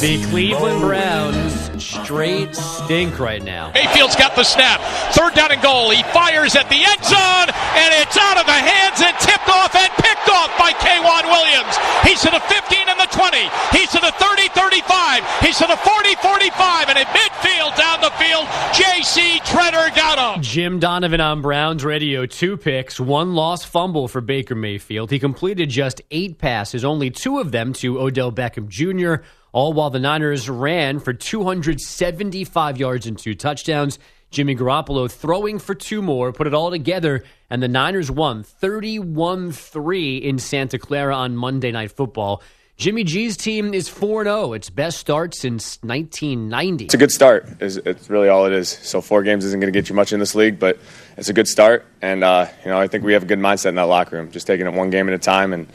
[0.00, 3.72] The Cleveland Browns straight stink right now.
[3.74, 4.80] Mayfield's got the snap.
[5.12, 5.90] Third down and goal.
[5.90, 9.74] He fires at the end zone, and it's out of the hands and tipped off
[9.74, 11.74] and picked off by K'Waun Williams.
[12.06, 13.38] He's to the 15 and the 20.
[13.74, 15.24] He's to the 30 35.
[15.42, 16.88] He's to the 40 45.
[16.88, 19.40] And at midfield down the field, J.C.
[19.40, 20.42] Tretter got him.
[20.42, 25.10] Jim Donovan on Browns radio, two picks, one lost fumble for Baker Mayfield.
[25.10, 29.90] He completed just eight passes, only two of them to Odell Beckham Jr., all while
[29.90, 33.98] the Niners ran for 275 yards and two touchdowns.
[34.30, 39.52] Jimmy Garoppolo throwing for two more, put it all together, and the Niners won 31
[39.52, 42.42] 3 in Santa Clara on Monday Night Football.
[42.76, 46.84] Jimmy G's team is 4 0, its best start since 1990.
[46.84, 47.48] It's a good start.
[47.60, 48.68] Is it's really all it is.
[48.68, 50.78] So four games isn't going to get you much in this league, but
[51.16, 53.70] it's a good start, and uh, you know I think we have a good mindset
[53.70, 54.30] in that locker room.
[54.30, 55.66] Just taking it one game at a time and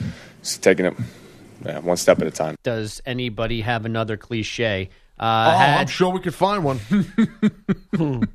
[0.44, 0.96] just taking it
[1.66, 2.56] yeah, one step at a time.
[2.64, 4.90] Does anybody have another cliche?
[5.20, 6.80] Oh, Uh, I'm sure we could find one.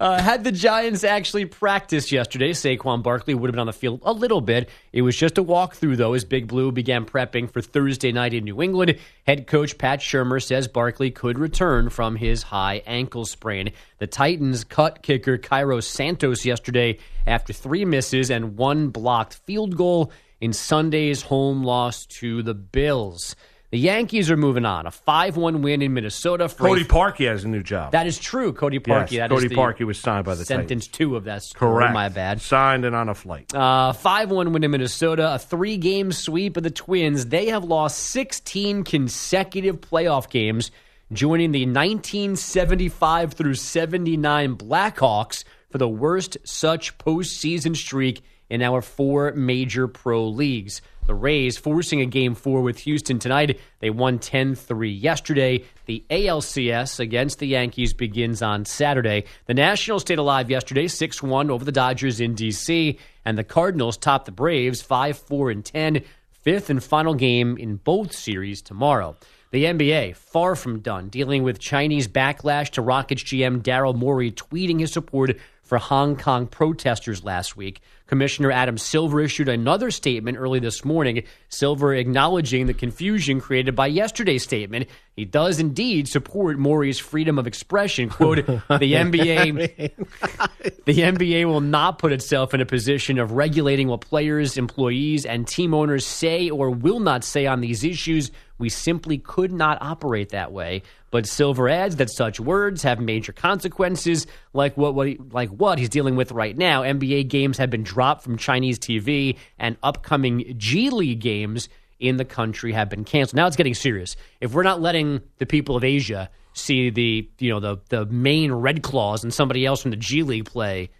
[0.00, 4.00] uh, had the Giants actually practiced yesterday, Saquon Barkley would have been on the field
[4.04, 4.68] a little bit.
[4.92, 8.44] It was just a walkthrough, though, as Big Blue began prepping for Thursday night in
[8.44, 8.98] New England.
[9.24, 13.70] Head coach Pat Shurmur says Barkley could return from his high ankle sprain.
[13.98, 20.12] The Titans cut kicker Cairo Santos yesterday after three misses and one blocked field goal
[20.40, 23.36] in Sunday's home loss to the Bills.
[23.70, 24.86] The Yankees are moving on.
[24.86, 26.48] A 5 1 win in Minnesota.
[26.48, 27.92] For Cody Parkey has a new job.
[27.92, 28.52] That is true.
[28.52, 29.12] Cody Parkey.
[29.12, 31.72] Yes, that is Cody Parkey was signed by the sentence two of that story.
[31.74, 31.92] Correct.
[31.92, 32.40] My bad.
[32.40, 33.52] Signed and on a flight.
[33.52, 37.26] Uh, 5 1 win in Minnesota, a three game sweep of the Twins.
[37.26, 40.70] They have lost 16 consecutive playoff games,
[41.12, 49.32] joining the 1975 through 79 Blackhawks for the worst such postseason streak in our four
[49.32, 50.80] major pro leagues.
[51.06, 53.60] The Rays forcing a game four with Houston tonight.
[53.78, 55.64] They won 10 3 yesterday.
[55.86, 59.24] The ALCS against the Yankees begins on Saturday.
[59.46, 63.96] The Nationals stayed alive yesterday, 6 1 over the Dodgers in D.C., and the Cardinals
[63.96, 66.02] topped the Braves 5 4 and 10.
[66.32, 69.16] Fifth and final game in both series tomorrow.
[69.52, 74.80] The NBA, far from done, dealing with Chinese backlash to Rockets GM Daryl Morey tweeting
[74.80, 77.80] his support for Hong Kong protesters last week.
[78.06, 81.24] Commissioner Adam Silver issued another statement early this morning.
[81.48, 84.86] Silver acknowledging the confusion created by yesterday's statement.
[85.16, 88.08] He does indeed support Morey's freedom of expression.
[88.08, 88.52] Quote, the
[88.92, 89.90] NBA
[90.84, 95.48] the NBA will not put itself in a position of regulating what players, employees, and
[95.48, 98.30] team owners say or will not say on these issues.
[98.58, 100.82] We simply could not operate that way.
[101.16, 105.78] But Silver adds that such words have major consequences, like what, what he, like what
[105.78, 106.82] he's dealing with right now.
[106.82, 112.26] NBA games have been dropped from Chinese TV, and upcoming G League games in the
[112.26, 113.36] country have been canceled.
[113.36, 114.14] Now it's getting serious.
[114.42, 118.52] If we're not letting the people of Asia see the you know the the Maine
[118.52, 120.90] Red Claws and somebody else from the G League play,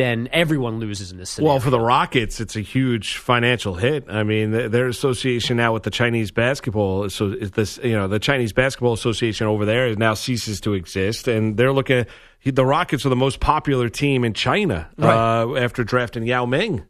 [0.00, 1.52] then everyone loses in this scenario.
[1.52, 4.06] Well, for the Rockets, it's a huge financial hit.
[4.08, 8.18] I mean, their association now with the Chinese basketball, so is this you know the
[8.18, 12.06] Chinese basketball association over there now ceases to exist, and they're looking.
[12.44, 15.42] The Rockets are the most popular team in China Right.
[15.42, 16.84] uh, after drafting Yao Ming.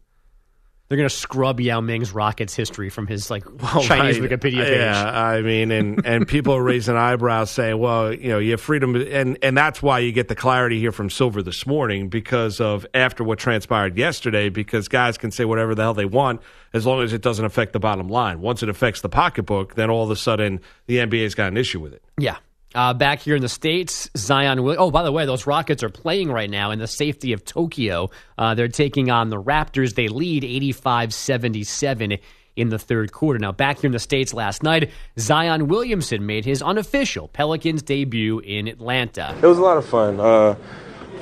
[0.91, 4.29] They're going to scrub Yao Ming's Rockets history from his like Well, Chinese right.
[4.29, 4.77] Wikipedia page.
[4.77, 8.61] Yeah, I mean, and and people are raising eyebrows saying, well, you know, you have
[8.61, 12.61] freedom, and and that's why you get the clarity here from Silver this morning because
[12.61, 16.41] of after what transpired yesterday, because guys can say whatever the hell they want
[16.73, 18.41] as long as it doesn't affect the bottom line.
[18.41, 21.79] Once it affects the pocketbook, then all of a sudden the NBA's got an issue
[21.79, 22.03] with it.
[22.19, 22.39] Yeah.
[22.75, 24.61] Uh, back here in the States, Zion.
[24.61, 28.11] Oh, by the way, those Rockets are playing right now in the safety of Tokyo.
[28.39, 29.95] Uh, they're taking on the Raptors.
[29.97, 32.19] They lead 85 77
[32.57, 33.39] in the third quarter.
[33.39, 38.39] Now, back here in the States last night, Zion Williamson made his unofficial Pelicans debut
[38.41, 39.35] in Atlanta.
[39.43, 40.21] It was a lot of fun.
[40.21, 40.55] Uh,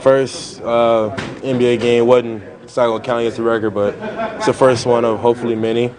[0.01, 3.95] first uh, NBA game wasn't it's not gonna count against the record, but
[4.37, 5.95] it's the first one of hopefully many,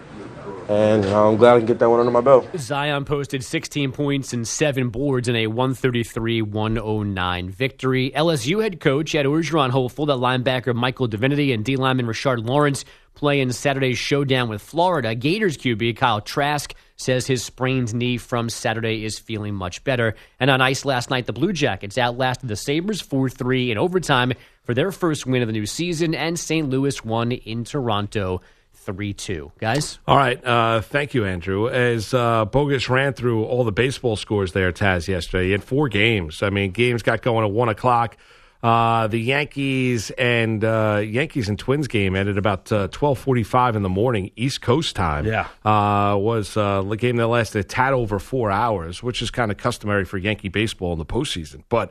[0.70, 2.46] and I'm glad I can get that one under my belt.
[2.56, 8.12] Zion posted 16 points and seven boards in a 133 109 victory.
[8.14, 12.84] LSU head coach Ed Orgeron hopeful that linebacker Michael Divinity and D lineman Rashard Lawrence
[13.14, 15.16] play in Saturday's showdown with Florida.
[15.16, 20.14] Gators QB Kyle Trask says his sprained knee from Saturday is feeling much better.
[20.38, 24.34] And on ice last night, the Blue Jackets outlasted the Sabres 4 3 in overtime
[24.62, 26.70] for their first win of the new season, and St.
[26.70, 28.40] Louis won in Toronto
[28.80, 29.52] 3 2.
[29.60, 29.98] Guys?
[30.06, 30.42] All right.
[30.44, 31.68] Uh, thank you, Andrew.
[31.68, 35.88] As uh, Bogus ran through all the baseball scores there, Taz, yesterday, he had four
[35.88, 36.42] games.
[36.42, 38.16] I mean, games got going at 1 o'clock.
[38.62, 43.74] Uh, the Yankees and uh, Yankees and Twins game ended about uh, twelve forty five
[43.74, 45.24] in the morning East Coast time.
[45.24, 45.46] Yeah.
[45.64, 49.50] uh, was uh, a game that lasted a tad over four hours, which is kind
[49.50, 51.62] of customary for Yankee baseball in the postseason.
[51.70, 51.90] But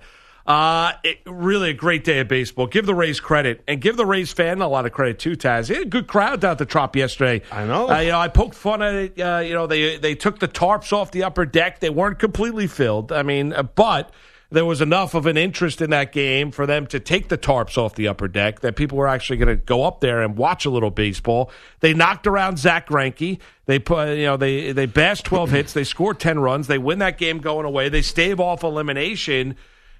[0.50, 2.66] uh, it, really a great day of baseball.
[2.66, 5.36] Give the Rays credit and give the Rays fan a lot of credit too.
[5.36, 7.44] Taz, They had a good crowd down at the Trop yesterday.
[7.52, 7.88] I know.
[7.88, 9.22] Uh, you know, I poked fun at it.
[9.22, 11.82] Uh, you know, they they took the tarps off the upper deck.
[11.82, 13.12] They weren't completely filled.
[13.12, 14.12] I mean, uh, but
[14.50, 17.78] there was enough of an interest in that game for them to take the tarps
[17.78, 20.66] off the upper deck that people were actually going to go up there and watch
[20.66, 21.52] a little baseball.
[21.82, 23.38] They knocked around Zack Greinke.
[23.68, 25.74] They put, you know, they they bashed twelve hits.
[25.74, 26.66] They scored ten runs.
[26.66, 27.90] They win that game going away.
[27.90, 29.56] They stave off elimination.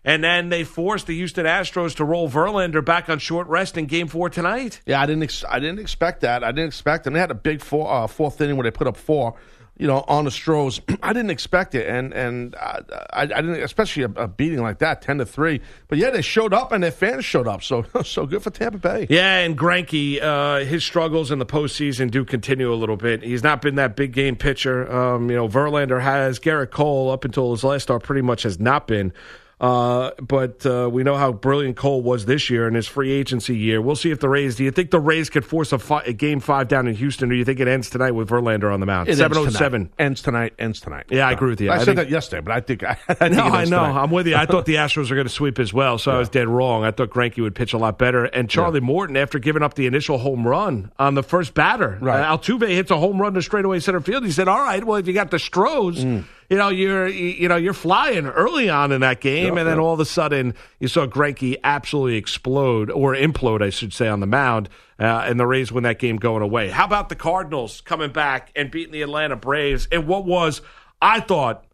[0.10, 3.86] And then they forced the Houston Astros to roll Verlander back on short rest in
[3.86, 4.82] Game Four tonight.
[4.88, 5.22] Yeah, I didn't.
[5.22, 6.44] Ex- I didn't expect that.
[6.44, 7.06] I didn't expect.
[7.06, 9.36] And they had a big four, uh, fourth inning where they put up four.
[9.78, 10.82] You know, on the Stros.
[11.04, 12.82] I didn't expect it, and and uh,
[13.14, 15.62] I, I didn't, especially a, a beating like that, ten to three.
[15.88, 17.62] But yeah, they showed up, and their fans showed up.
[17.62, 19.06] So so good for Tampa Bay.
[19.12, 23.22] Yeah, and Greinke, uh, his struggles in the postseason do continue a little bit.
[23.22, 24.92] He's not been that big game pitcher.
[24.92, 26.40] Um, you know, Verlander has.
[26.40, 29.14] Gerrit Cole, up until his last start, pretty much has not been.
[29.60, 33.58] Uh, but uh, we know how brilliant Cole was this year in his free agency
[33.58, 33.82] year.
[33.82, 34.56] We'll see if the Rays.
[34.56, 37.30] Do you think the Rays could force a, fi- a game five down in Houston,
[37.30, 39.14] or do you think it ends tonight with Verlander on the mound?
[39.14, 39.58] Seven oh tonight.
[39.60, 39.90] seven.
[40.00, 40.54] ends tonight.
[40.60, 41.08] Ends tonight.
[41.10, 41.72] Yeah, I agree with you.
[41.72, 43.80] I, I said think- that yesterday, but I think I, I think No, I know.
[43.84, 44.02] tonight.
[44.02, 44.36] I'm with you.
[44.36, 46.86] I thought the Astros were going to sweep as well, so I was dead wrong.
[46.86, 48.26] I thought Greinke would pitch a lot better.
[48.26, 52.22] And Charlie Morton, after giving up the initial home run on the first batter, Right.
[52.22, 54.24] uh, Altuve hits a home run to straightaway center field.
[54.24, 56.24] He said, "All right, well, if you got the Stros." Mm.
[56.50, 59.78] You know you're you know you're flying early on in that game, Yeah, and then
[59.78, 59.84] yeah.
[59.84, 64.20] all of a sudden you saw Greinke absolutely explode or implode, I should say, on
[64.20, 64.68] the mound,
[65.00, 66.70] uh, and the Rays win that game going away.
[66.70, 70.62] How about the Cardinals coming back and beating the Atlanta Braves And what was,
[71.00, 71.66] I thought,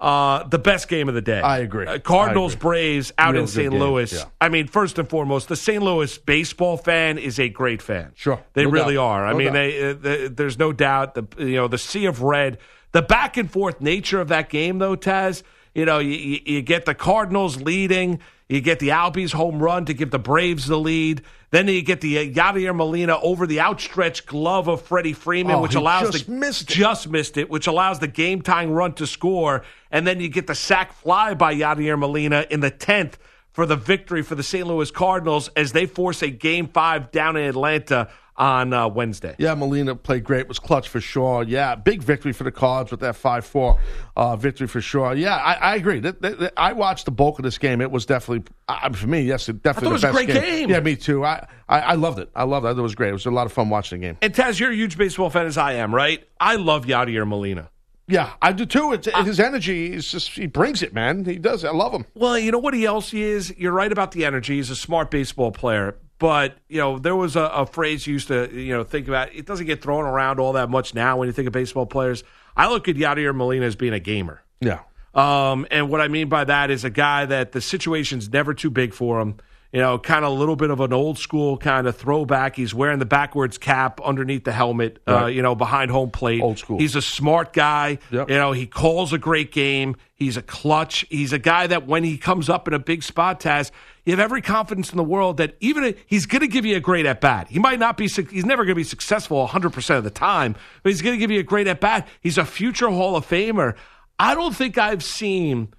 [0.00, 1.40] uh, the best game of the day?
[1.40, 1.86] I agree.
[1.86, 2.68] Uh, Cardinals I agree.
[2.68, 3.72] Braves out Real in St.
[3.72, 4.12] Louis.
[4.12, 4.24] yeah.
[4.40, 5.80] I mean, first and foremost, the St.
[5.82, 8.10] Louis baseball fan is a great fan.
[8.16, 8.42] Sure.
[8.54, 9.04] they No really doubt.
[9.04, 9.26] are.
[9.26, 11.14] I No mean, they, uh, they, there's no doubt.
[11.14, 12.58] The you know the sea of red,
[12.94, 15.42] the back and forth nature of that game, though, Taz.
[15.74, 18.20] You know, you, you, get the Cardinals leading.
[18.48, 21.22] You get the Albies home run to give the Braves the lead.
[21.50, 25.62] Then you get the uh, Yadier Molina over the outstretched glove of Freddie Freeman, Oh,
[25.62, 26.74] which allows just the missed it.
[26.74, 29.64] just missed it, which allows the game tying run to score.
[29.90, 33.14] And then you get the sac fly by Yadier Molina in the 10th
[33.50, 34.64] for the victory for the St.
[34.64, 39.34] Louis Cardinals as they force a game five down in Atlanta on uh, Wednesday.
[39.38, 40.48] Yeah, Molina played great.
[40.48, 41.42] Was clutch for sure.
[41.44, 43.78] Yeah, big victory for the Cards with that five four
[44.16, 45.14] uh, victory for sure.
[45.14, 46.00] Yeah, I, I agree.
[46.00, 47.80] That, that- that- I watched the bulk of this game.
[47.80, 49.22] It was definitely uh, for me.
[49.22, 50.70] Yes, it definitely it was the a best great game.
[50.70, 51.24] Yeah, me too.
[51.24, 52.30] I, I I loved it.
[52.34, 52.76] I loved it.
[52.78, 53.10] It was great.
[53.10, 54.18] It was a lot of fun watching the game.
[54.22, 56.26] And Taz, you're a huge baseball fan as I am, right?
[56.40, 57.70] I love Yadier Molina.
[58.06, 58.92] Yeah, I do too.
[58.92, 61.24] It's, his energy is just he brings it, man.
[61.24, 61.64] He does.
[61.64, 62.04] I love him.
[62.14, 63.54] Well, you know what he else he is?
[63.56, 64.56] You're right about the energy.
[64.56, 65.96] He's a smart baseball player.
[66.24, 69.34] But, you know, there was a, a phrase you used to, you know, think about.
[69.34, 72.24] It doesn't get thrown around all that much now when you think of baseball players.
[72.56, 74.42] I look at Yadier Molina as being a gamer.
[74.58, 74.80] Yeah.
[75.12, 78.70] Um, and what I mean by that is a guy that the situation's never too
[78.70, 79.36] big for him.
[79.74, 82.54] You know, kind of a little bit of an old school kind of throwback.
[82.54, 86.40] He's wearing the backwards cap underneath the helmet, uh, you know, behind home plate.
[86.40, 86.78] Old school.
[86.78, 87.98] He's a smart guy.
[88.12, 88.30] Yep.
[88.30, 89.96] You know, he calls a great game.
[90.14, 91.04] He's a clutch.
[91.10, 93.72] He's a guy that when he comes up in a big spot, Taz,
[94.04, 96.76] you have every confidence in the world that even if, he's going to give you
[96.76, 97.48] a great at bat.
[97.48, 100.90] He might not be, he's never going to be successful 100% of the time, but
[100.90, 102.06] he's going to give you a great at bat.
[102.20, 103.74] He's a future Hall of Famer.
[104.20, 105.74] I don't think I've seen.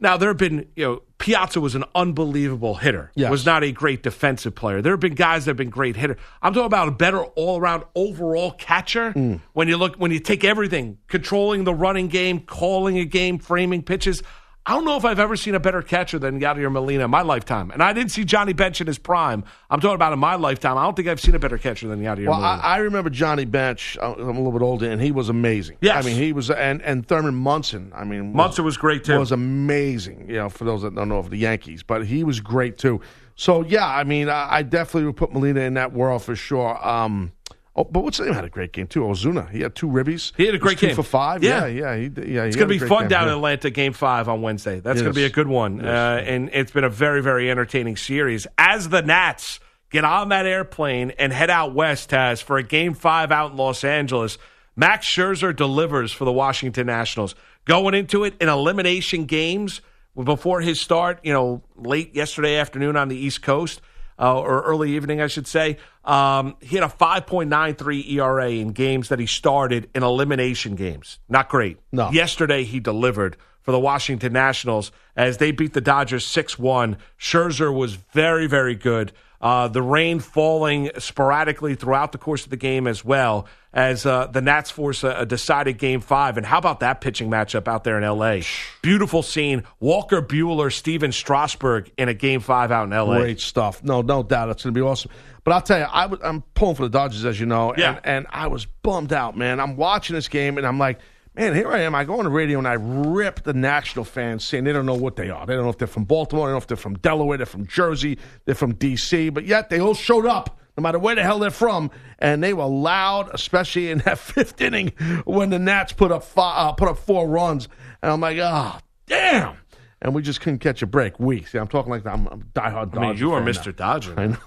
[0.00, 3.10] Now there have been, you know, Piazza was an unbelievable hitter.
[3.14, 3.30] Yes.
[3.30, 4.80] Was not a great defensive player.
[4.80, 6.16] There have been guys that have been great hitter.
[6.40, 9.12] I'm talking about a better all around overall catcher.
[9.12, 9.40] Mm.
[9.52, 13.82] When you look, when you take everything, controlling the running game, calling a game, framing
[13.82, 14.22] pitches.
[14.68, 17.22] I don't know if I've ever seen a better catcher than Yadier Molina in my
[17.22, 17.70] lifetime.
[17.70, 19.42] And I didn't see Johnny Bench in his prime.
[19.70, 20.76] I'm talking about in my lifetime.
[20.76, 22.62] I don't think I've seen a better catcher than Yadier Well, Molina.
[22.62, 23.96] I, I remember Johnny Bench.
[23.96, 25.78] uh, I'm a little bit older, and he was amazing.
[25.80, 26.04] Yes.
[26.04, 27.92] I mean he was, and and Thurman Munson.
[27.96, 29.18] I mean, Munson was great, too.
[29.18, 30.28] Was amazing.
[30.28, 33.00] You know, for those that don't know of the Yankees, but he was great too.
[33.36, 36.86] So yeah, I mean, I, I definitely would put Molina in that world for sure.
[36.86, 37.32] Um,
[37.78, 39.00] oh, but what's his name had a great game too.
[39.00, 40.32] Ozuna, he had two ribbies.
[40.36, 40.96] He had a great two game.
[40.96, 41.42] for five.
[41.42, 41.66] Yeah.
[41.66, 42.44] Yeah, yeah, he, yeah.
[42.44, 44.80] It's going to be fun down in Atlanta, Game Five on Wednesday.
[44.80, 47.50] That's It going to be a good one, uh, and it's been a very, very
[47.50, 48.46] entertaining series.
[48.58, 49.60] As the Nats
[49.90, 53.56] get on that airplane and head out west, Taz, for a Game Five out in
[53.56, 54.38] Los Angeles,
[54.76, 57.34] Max Scherzer delivers for the Washington Nationals.
[57.64, 59.82] Going into it in elimination games
[60.24, 63.80] before his start, you know, late yesterday afternoon on the East Coast.
[64.20, 65.76] Uh, or early evening, I should say.
[66.04, 71.20] Um, he had a 5.93 ERA in games that he started in elimination games.
[71.28, 71.78] Not great.
[71.92, 72.10] No.
[72.10, 76.96] Yesterday, he delivered for the Washington Nationals as they beat the Dodgers 6 1.
[77.18, 79.12] Scherzer was very, very good.
[79.40, 84.26] Uh, the rain falling sporadically throughout the course of the game as well as uh,
[84.26, 86.36] the Nats force a, a decided game five.
[86.36, 88.42] And how about that pitching matchup out there in L.A.?
[88.82, 89.62] Beautiful scene.
[89.78, 93.20] Walker Buehler, Stephen Strasburg in a game five out in L.A.
[93.20, 93.84] Great stuff.
[93.84, 94.48] No, no doubt.
[94.48, 95.12] It's going to be awesome.
[95.44, 97.74] But I'll tell you, I was, I'm pulling for the Dodgers, as you know.
[97.76, 97.96] Yeah.
[97.96, 99.60] And, and I was bummed out, man.
[99.60, 100.98] I'm watching this game, and I'm like,
[101.38, 101.94] man, here I am.
[101.94, 104.94] I go on the radio, and I rip the national fans saying they don't know
[104.94, 105.46] what they are.
[105.46, 106.46] They don't know if they're from Baltimore.
[106.46, 107.36] They don't know if they're from Delaware.
[107.36, 108.18] They're from Jersey.
[108.44, 109.30] They're from D.C.
[109.30, 111.90] But yet they all showed up, no matter where the hell they're from.
[112.18, 114.92] And they were loud, especially in that fifth inning
[115.24, 117.68] when the Nats put up, fi- uh, put up four runs.
[118.02, 119.56] And I'm like, oh, damn.
[120.02, 121.18] And we just couldn't catch a break.
[121.18, 121.44] We.
[121.44, 123.66] See, I'm talking like I'm a diehard Dodger I mean, you are Mr.
[123.66, 123.72] now.
[123.72, 124.14] Dodger.
[124.18, 124.36] I know.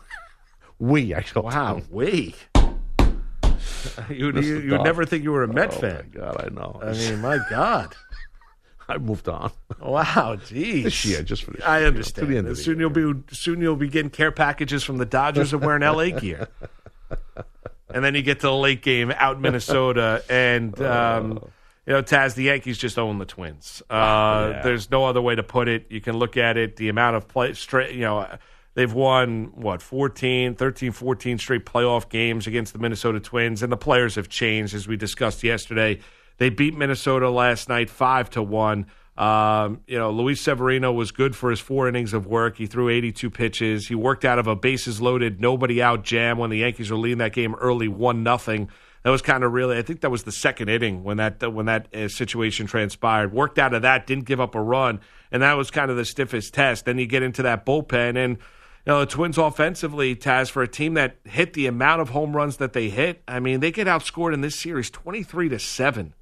[0.80, 1.44] We actually.
[1.44, 2.34] Wow, we.
[4.10, 6.12] you you you'd never think you were a Met oh fan.
[6.14, 6.80] My God, I know.
[6.84, 7.96] I mean, my God.
[8.90, 9.52] I moved on.
[9.80, 10.84] Wow, geez.
[10.84, 12.28] This year, just for this I year, understand.
[12.28, 14.98] to the end of the soon you'll be soon you'll be getting care packages from
[14.98, 16.50] the Dodgers and wearing LA gear.
[17.94, 21.40] and then you get to the late game out in Minnesota, and um,
[21.86, 23.82] you know, Taz, the Yankees just own the Twins.
[23.90, 23.94] Uh,
[24.52, 24.62] Yeah.
[24.62, 25.88] There's no other way to put it.
[25.90, 26.76] You can look at it.
[26.76, 28.28] The amount of play, straight, you know.
[28.74, 33.78] They've won, what, 14, 13, 14 straight playoff games against the Minnesota Twins, and the
[33.78, 36.00] players have changed, as we discussed yesterday.
[36.38, 38.86] They beat Minnesota last night 5 to 1.
[39.18, 42.58] Um, you know, Luis Severino was good for his four innings of work.
[42.58, 43.88] He threw 82 pitches.
[43.88, 47.18] He worked out of a bases loaded, nobody out jam when the Yankees were leading
[47.18, 48.70] that game early, 1 nothing.
[49.04, 49.78] That was kind of really.
[49.78, 53.34] I think that was the second inning when that when that uh, situation transpired.
[53.34, 55.00] Worked out of that, didn't give up a run,
[55.32, 56.86] and that was kind of the stiffest test.
[56.86, 58.38] Then you get into that bullpen, and
[58.86, 62.36] you know the Twins offensively, Taz, for a team that hit the amount of home
[62.36, 63.22] runs that they hit.
[63.28, 66.14] I mean, they get outscored in this series twenty three to seven.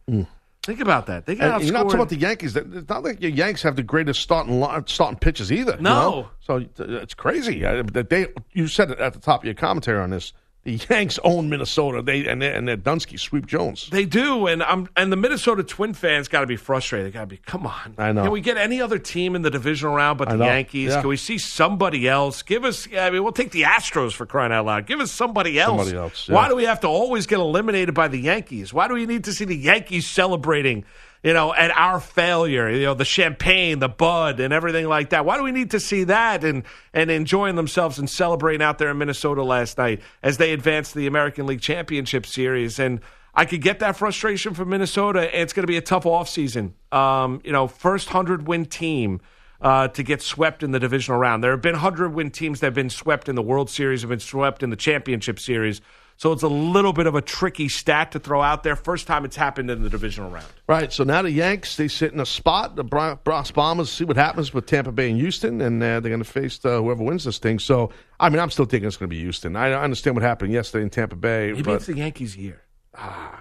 [0.64, 1.26] Think about that.
[1.26, 2.56] They get And you're not talking about the Yankees.
[2.56, 5.76] It's not like the Yanks have the greatest starting starting pitches either.
[5.78, 6.12] you No.
[6.12, 6.30] know?
[6.42, 8.28] so it's crazy that they.
[8.52, 10.34] You said it at the top of your commentary on this.
[10.64, 12.02] The Yanks own Minnesota.
[12.02, 13.90] They and their, and their Dunsky sweep Jones.
[13.92, 17.08] They do, and I'm and the Minnesota Twin fans got to be frustrated.
[17.08, 17.96] They got to be, come on.
[17.98, 18.24] I know.
[18.24, 20.38] Can we get any other team in the divisional round but the.
[20.38, 20.90] Yankees?
[20.90, 21.00] Yeah.
[21.00, 22.42] Can we see somebody else?
[22.42, 22.88] Give us.
[22.94, 24.86] I mean, we'll take the Astros for crying out loud.
[24.86, 25.80] Give us somebody else.
[25.80, 26.36] Somebody else, yeah.
[26.36, 28.74] Why do we have to always get eliminated by the Yankees?
[28.74, 30.84] Why do we need to see the Yankees celebrating?
[31.22, 35.26] You know, at our failure, you know, the champagne, the bud, and everything like that.
[35.26, 36.64] Why do we need to see that and
[36.94, 41.08] and enjoying themselves and celebrating out there in Minnesota last night as they advanced the
[41.08, 42.80] American League Championship Series?
[42.80, 43.02] And
[43.34, 45.30] I could get that frustration from Minnesota.
[45.40, 46.72] It's going to be a tough offseason.
[46.92, 49.22] Um, you know, first 100 win team
[49.62, 51.44] uh, to get swept in the divisional round.
[51.44, 54.10] There have been 100 win teams that have been swept in the World Series, have
[54.10, 55.82] been swept in the championship series.
[56.20, 58.76] So it's a little bit of a tricky stat to throw out there.
[58.76, 60.48] First time it's happened in the divisional round.
[60.68, 60.92] Right.
[60.92, 62.76] So now the Yanks they sit in a spot.
[62.76, 66.10] The Bron- Bronx Bombers see what happens with Tampa Bay and Houston, and uh, they're
[66.10, 67.58] going to face uh, whoever wins this thing.
[67.58, 69.56] So I mean, I'm still thinking it's going to be Houston.
[69.56, 72.64] I understand what happened yesterday in Tampa Bay, Maybe but it's the Yankees' year.
[72.94, 73.32] I,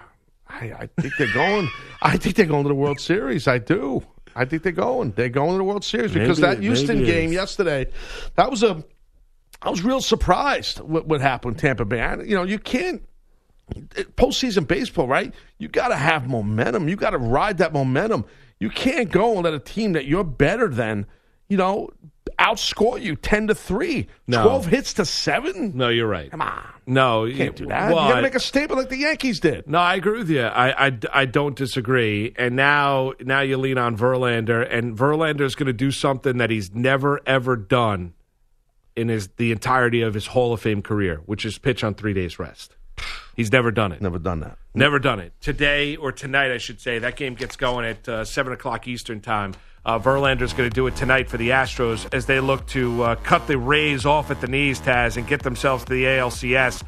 [0.47, 1.69] I think they're going.
[2.01, 3.45] I think they're going to the World Series.
[3.45, 4.05] I do.
[4.37, 5.11] I think they're going.
[5.11, 7.87] They're going to the World Series because Maybe- that Houston game yesterday,
[8.35, 8.85] that was a.
[9.61, 12.01] I was real surprised what, what happened in Tampa Bay.
[12.01, 13.03] I- you know, you can't
[14.15, 15.33] postseason baseball, right?
[15.57, 16.87] You got to have momentum.
[16.87, 18.25] You got to ride that momentum.
[18.59, 21.05] You can't go and let a team that you're better than,
[21.47, 21.89] you know,
[22.37, 24.43] outscore you ten to three, No.
[24.43, 25.73] twelve hits to seven.
[25.75, 26.29] No, you're right.
[26.31, 27.93] Come on, No, you can't do that.
[27.93, 29.67] Well, you got to make a statement like the Yankees did.
[29.67, 30.41] No, I agree with you.
[30.43, 32.33] I, I, I don't disagree.
[32.37, 36.49] And now now you lean on Verlander, and Verlander is going to do something that
[36.49, 38.13] he's never ever done
[38.99, 42.13] in his the entirety of his Hall of Fame career, which is pitch on three
[42.13, 42.75] days rest.
[43.35, 44.01] He's never done it.
[44.01, 44.57] Never done that.
[44.73, 45.31] Never done it.
[45.39, 46.99] Today or tonight, I should say.
[46.99, 49.53] That game gets going at uh, seven o'clock Eastern time.
[49.85, 53.15] Uh, Verlander's going to do it tonight for the Astros as they look to uh,
[53.15, 56.83] cut the Rays off at the knees, Taz, and get themselves to the ALCS.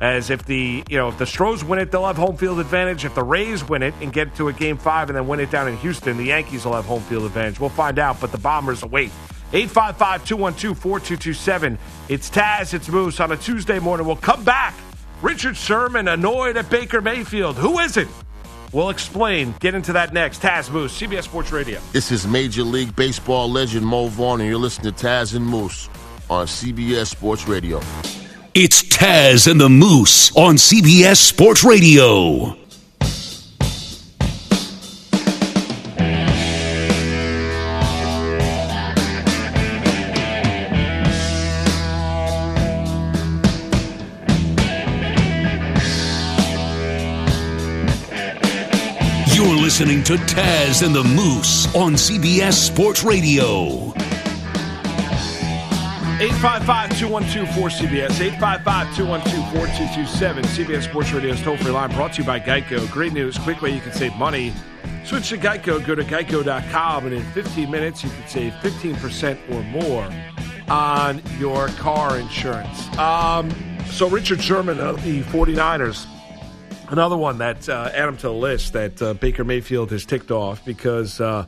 [0.00, 3.04] As if the you know if the Stros win it, they'll have home field advantage.
[3.04, 5.50] If the Rays win it and get to a game five and then win it
[5.50, 7.60] down in Houston, the Yankees will have home field advantage.
[7.60, 9.12] We'll find out, but the Bombers await.
[9.54, 11.78] 855 212 4227.
[12.08, 14.04] It's Taz, it's Moose on a Tuesday morning.
[14.04, 14.74] We'll come back.
[15.22, 17.56] Richard Sherman annoyed at Baker Mayfield.
[17.56, 18.08] Who is it?
[18.72, 19.54] We'll explain.
[19.60, 20.42] Get into that next.
[20.42, 21.80] Taz Moose, CBS Sports Radio.
[21.92, 25.88] This is Major League Baseball legend Mo Vaughn, and you're listening to Taz and Moose
[26.28, 27.80] on CBS Sports Radio.
[28.54, 32.63] It's Taz and the Moose on CBS Sports Radio.
[49.74, 53.92] Listening to Taz and the Moose on CBS Sports Radio.
[56.20, 60.44] 855-212-4CBS, 855-212-4227.
[60.44, 62.88] CBS Sports Radio's toll-free line brought to you by Geico.
[62.92, 64.52] Great news, quick way you can save money.
[65.04, 69.60] Switch to Geico, go to geico.com, and in 15 minutes you can save 15% or
[69.64, 70.08] more
[70.68, 72.96] on your car insurance.
[72.96, 73.50] Um,
[73.86, 76.06] so Richard Sherman of the 49ers,
[76.94, 80.30] another one that uh, add him to the list that uh, Baker Mayfield has ticked
[80.30, 81.46] off because uh,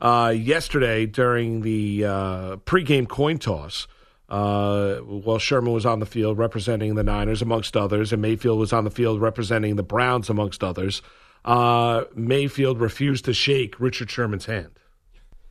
[0.00, 3.86] uh, yesterday during the uh, pregame coin toss,
[4.30, 8.72] uh, well, Sherman was on the field representing the Niners amongst others, and Mayfield was
[8.72, 11.02] on the field representing the Browns amongst others.
[11.44, 14.70] Uh, Mayfield refused to shake Richard Sherman's hand.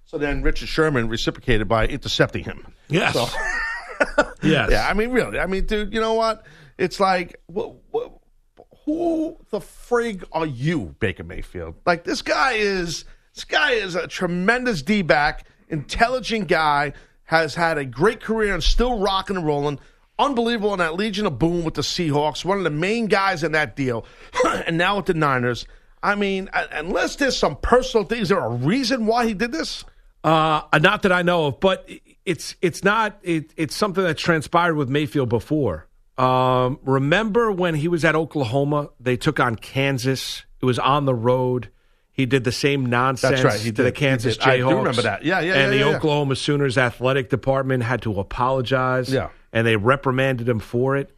[0.06, 2.66] So then Richard Sherman reciprocated by intercepting him.
[2.90, 3.14] Yes.
[3.14, 3.28] So,
[4.42, 4.70] Yes.
[4.72, 5.38] yeah, I mean, really.
[5.38, 6.46] I mean, dude, you know what?
[6.80, 8.08] It's like, wh- wh-
[8.98, 11.76] who the frig are you, Baker Mayfield?
[11.86, 16.94] Like, this guy is this guy is a tremendous D back, intelligent guy,
[17.26, 19.80] has had a great career and still rocking and rolling.
[20.18, 23.54] Unbelievable in that Legion of Boom with the Seahawks, one of the main guys in
[23.54, 24.06] that deal.
[24.66, 25.66] and now with the Niners.
[26.02, 29.84] I mean, unless there's some personal things, is there a reason why he did this?
[30.24, 31.90] Uh, not that I know of, but
[32.26, 35.89] it's it's not it, it's something that's transpired with Mayfield before.
[36.20, 38.90] Um, remember when he was at Oklahoma?
[39.00, 40.44] They took on Kansas.
[40.62, 41.70] It was on the road.
[42.12, 43.98] He did the same nonsense That's right, he to the did.
[43.98, 44.46] He Kansas did.
[44.48, 45.24] I do remember that.
[45.24, 45.96] Yeah, yeah, And yeah, the yeah.
[45.96, 49.12] Oklahoma Sooners athletic department had to apologize.
[49.14, 49.30] Yeah.
[49.54, 51.16] and they reprimanded him for it.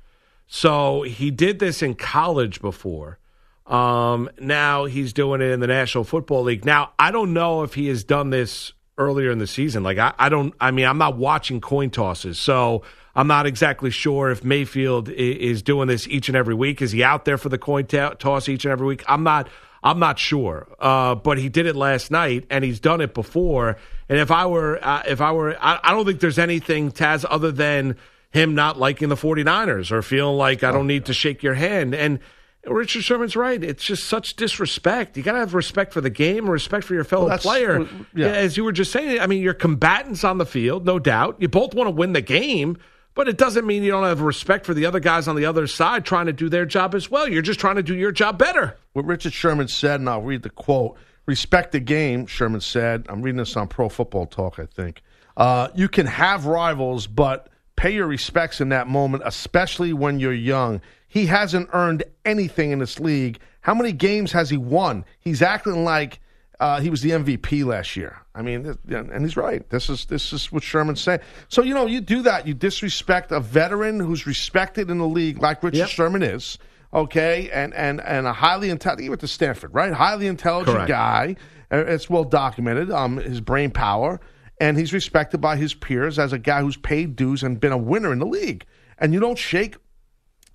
[0.47, 3.17] So he did this in college before.
[3.65, 6.65] Um, now he's doing it in the National Football League.
[6.65, 9.81] Now I don't know if he has done this earlier in the season.
[9.81, 10.53] Like I, I don't.
[10.59, 12.83] I mean, I'm not watching coin tosses, so
[13.15, 16.81] I'm not exactly sure if Mayfield is doing this each and every week.
[16.81, 19.03] Is he out there for the coin ta- toss each and every week?
[19.07, 19.47] I'm not.
[19.83, 23.77] I'm not sure, uh, but he did it last night, and he's done it before.
[24.09, 27.25] And if I were, uh, if I were, I, I don't think there's anything Taz
[27.27, 27.97] other than
[28.29, 31.95] him not liking the 49ers or feeling like I don't need to shake your hand.
[31.95, 32.19] And
[32.67, 33.61] Richard Sherman's right.
[33.63, 35.17] It's just such disrespect.
[35.17, 37.87] You got to have respect for the game, respect for your fellow Well, player.
[38.13, 38.27] yeah.
[38.27, 41.37] As you were just saying, I mean, you're combatants on the field, no doubt.
[41.39, 42.77] You both want to win the game,
[43.13, 45.67] but it doesn't mean you don't have respect for the other guys on the other
[45.67, 47.27] side trying to do their job as well.
[47.27, 48.77] You're just trying to do your job better.
[48.93, 50.97] what Richard Sherman said, and I'll read the quote.
[51.25, 53.05] Respect the game, Sherman said.
[53.09, 55.01] I'm reading this on Pro Football Talk, I think.
[55.37, 60.33] Uh, you can have rivals, but pay your respects in that moment, especially when you're
[60.33, 60.81] young.
[61.07, 63.39] He hasn't earned anything in this league.
[63.61, 65.05] How many games has he won?
[65.19, 66.19] He's acting like
[66.61, 68.19] uh, he was the MVP last year.
[68.35, 69.67] I mean, and he's right.
[69.71, 71.19] This is this is what Sherman's saying.
[71.49, 72.47] So you know, you do that.
[72.47, 76.57] You disrespect a veteran who's respected in the league, like Richard Sherman is.
[76.93, 79.03] Okay, and and and a highly intelligent.
[79.03, 79.91] He went to Stanford, right?
[79.91, 80.89] Highly intelligent Correct.
[80.89, 81.35] guy.
[81.71, 82.91] Uh, It's well documented.
[82.91, 84.19] Um, his brain power,
[84.59, 87.77] and he's respected by his peers as a guy who's paid dues and been a
[87.77, 88.65] winner in the league.
[88.99, 89.77] And you don't shake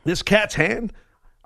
[0.04, 0.92] this cat's hand.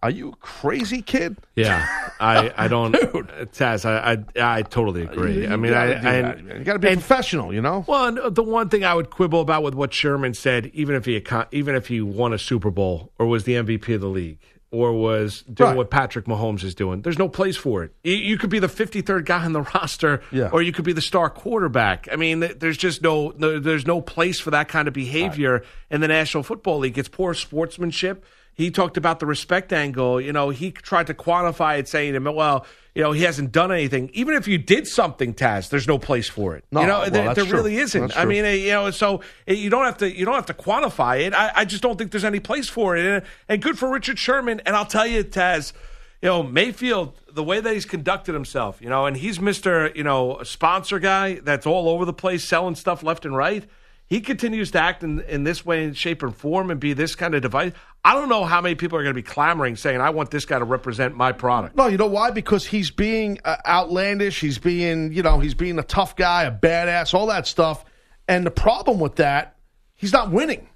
[0.02, 1.36] Are you a crazy kid?
[1.56, 1.86] Yeah,
[2.20, 3.84] I, I don't, Taz.
[3.84, 5.42] I, I, I totally agree.
[5.42, 6.38] You- I mean, I, gotta I that.
[6.58, 7.84] You gotta be professional, you know.
[7.86, 11.22] Well, the one thing I would quibble about with what Sherman said, even if he
[11.52, 14.38] even if he won a Super Bowl or was the MVP of the league
[14.72, 15.76] or was doing Right.
[15.76, 17.92] what Patrick Mahomes is doing, there's no place for it.
[18.04, 20.48] You, you could be the 53rd guy on the roster, Yeah.
[20.52, 22.08] or you could be the star quarterback.
[22.10, 26.00] I mean, there's just no, no there's no place for that kind of behavior in
[26.00, 26.96] the National Football League.
[26.96, 28.24] It's poor sportsmanship.
[28.54, 30.20] He talked about the respect angle.
[30.20, 34.10] You know, he tried to quantify it, saying, "Well, you know, he hasn't done anything.
[34.12, 36.64] Even if you did something, Taz, there's no place for it.
[36.72, 38.16] No, you know, well, there, there really isn't.
[38.16, 41.20] I mean, you know, so uh, you don't have to you don't have to quantify
[41.26, 41.32] it.
[41.32, 43.06] I, I just don't think there's any place for it.
[43.06, 44.60] And, and good for Richard Sherman.
[44.66, 45.72] And I'll tell you, Taz,
[46.20, 50.04] you know, Mayfield, the way that he's conducted himself, you know, and he's Mister, you
[50.04, 53.64] know, sponsor guy that's all over the place selling stuff left and right.
[54.10, 57.14] He continues to act in, in this way, in shape and form, and be this
[57.14, 57.72] kind of device.
[58.04, 60.44] I don't know how many people are going to be clamoring, saying, "I want this
[60.44, 62.32] guy to represent my product." No, you know why?
[62.32, 64.40] Because he's being uh, outlandish.
[64.40, 67.84] He's being, you know, he's being a tough guy, a badass, all that stuff.
[68.26, 69.56] And the problem with that,
[69.94, 70.66] he's not winning.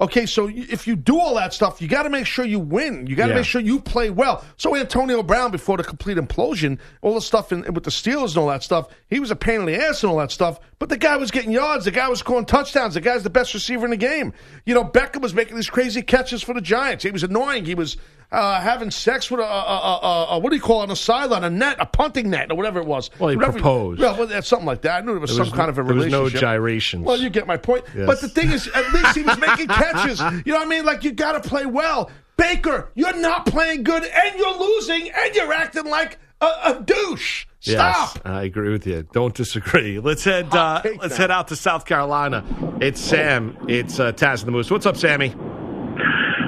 [0.00, 3.08] Okay, so if you do all that stuff, you got to make sure you win.
[3.08, 3.34] You got to Yeah.
[3.38, 4.44] make sure you play well.
[4.56, 8.36] So Antonio Brown, before the complete implosion, all the stuff in, with the Steelers and
[8.38, 10.60] all that stuff, he was a pain in the ass and all that stuff.
[10.78, 11.84] But the guy was getting yards.
[11.86, 12.94] The guy was scoring touchdowns.
[12.94, 14.32] The guy's the best receiver in the game.
[14.64, 17.02] You know, Beckham was making these crazy catches for the Giants.
[17.02, 17.64] He was annoying.
[17.64, 17.96] He was
[18.30, 20.88] uh, having sex with a, a, a, a, a what do you call it on
[20.90, 23.10] the sideline, a net, a punting net, or whatever it was.
[23.18, 24.00] Well, he Whatever- proposed.
[24.00, 25.02] Yeah, well, that's something like that.
[25.02, 26.10] I knew it was There some was- kind of a relationship.
[26.12, 27.04] there was no gyrations.
[27.06, 27.84] Well, you get my point.
[27.96, 28.06] Yes.
[28.06, 30.20] But the thing is, at least he was making catches.
[30.46, 30.84] You know what I mean?
[30.84, 32.10] Like you got to play well.
[32.36, 37.46] Baker, you're not playing good, and you're losing, and you're acting like a, a douche.
[37.60, 38.14] Stop.
[38.14, 39.06] Yes, I agree with you.
[39.12, 39.98] Don't disagree.
[39.98, 40.54] Let's head.
[40.54, 41.16] Uh, let's now.
[41.16, 42.44] head out to South Carolina.
[42.80, 43.56] It's Sam.
[43.68, 44.70] It's uh, Taz and the Moose.
[44.70, 45.34] What's up, Sammy?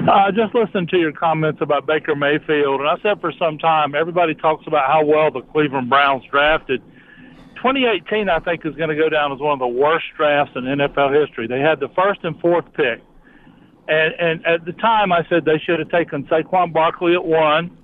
[0.09, 3.93] Uh, just listened to your comments about Baker Mayfield, and I said for some time
[3.93, 6.81] everybody talks about how well the Cleveland Browns drafted.
[7.57, 10.63] 2018, I think, is going to go down as one of the worst drafts in
[10.63, 11.45] NFL history.
[11.45, 12.99] They had the first and fourth pick,
[13.87, 17.77] and and at the time I said they should have taken Saquon Barkley at one.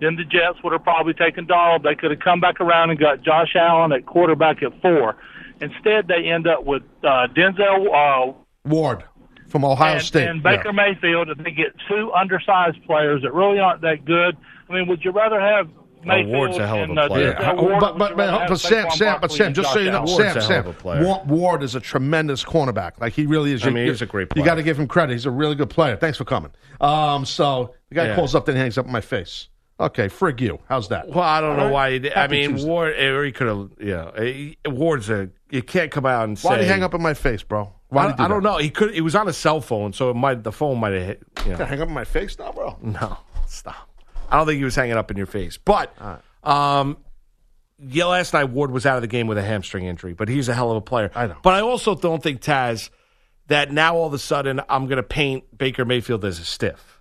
[0.00, 1.82] Then the Jets would have probably taken Donald.
[1.82, 5.16] They could have come back around and got Josh Allen at quarterback at four.
[5.60, 7.86] Instead, they end up with uh, Denzel
[8.28, 8.32] uh,
[8.66, 9.04] Ward
[9.48, 10.28] from Ohio and, State.
[10.28, 14.36] and Baker Mayfield, and they get two undersized players that really aren't that good.
[14.68, 15.68] I mean, would you rather have
[16.04, 17.32] Mayfield Ward's a hell of a and, uh, player.
[17.32, 20.16] Denzel Ward, but but, but, but Sam, Sam, but Sam, just so you know, Ward's
[20.16, 21.04] Sam, a Sam, of a player.
[21.06, 23.00] Wa- Ward is a tremendous cornerback.
[23.00, 23.62] Like he really is.
[23.64, 25.14] I You- mean, he's a great You got to give him credit.
[25.14, 25.96] He's a really good player.
[25.96, 26.50] Thanks for coming.
[26.82, 28.14] Um, so the guy Yeah.
[28.14, 29.48] calls up, then hangs up in my face.
[29.78, 30.58] Okay, frig you.
[30.68, 31.08] How's that?
[31.08, 31.72] Well, I don't know right.
[31.72, 31.92] why.
[31.92, 32.14] He did.
[32.14, 32.68] I Happy mean, Tuesday.
[32.68, 32.98] Ward.
[32.98, 33.70] Or he could have.
[33.80, 35.28] Yeah, he- Ward's a.
[35.50, 36.48] You can't come out and say.
[36.48, 37.72] Why'd he hang up in my face, bro?
[37.88, 38.56] Why I, do I don't know.
[38.56, 38.94] He could.
[38.94, 40.42] He was on a cell phone, so it might.
[40.42, 41.22] The phone might have hit.
[41.44, 41.64] You know.
[41.64, 42.78] Hang up in my face now, bro.
[42.80, 43.88] No, stop.
[44.30, 45.58] I don't think he was hanging up in your face.
[45.58, 45.94] But
[46.42, 46.96] um,
[47.78, 50.48] yeah, last night Ward was out of the game with a hamstring injury, but he's
[50.48, 51.10] a hell of a player.
[51.14, 51.36] I know.
[51.42, 52.90] But I also don't think Taz
[53.48, 57.00] that now all of a sudden I'm going to paint Baker Mayfield as a stiff.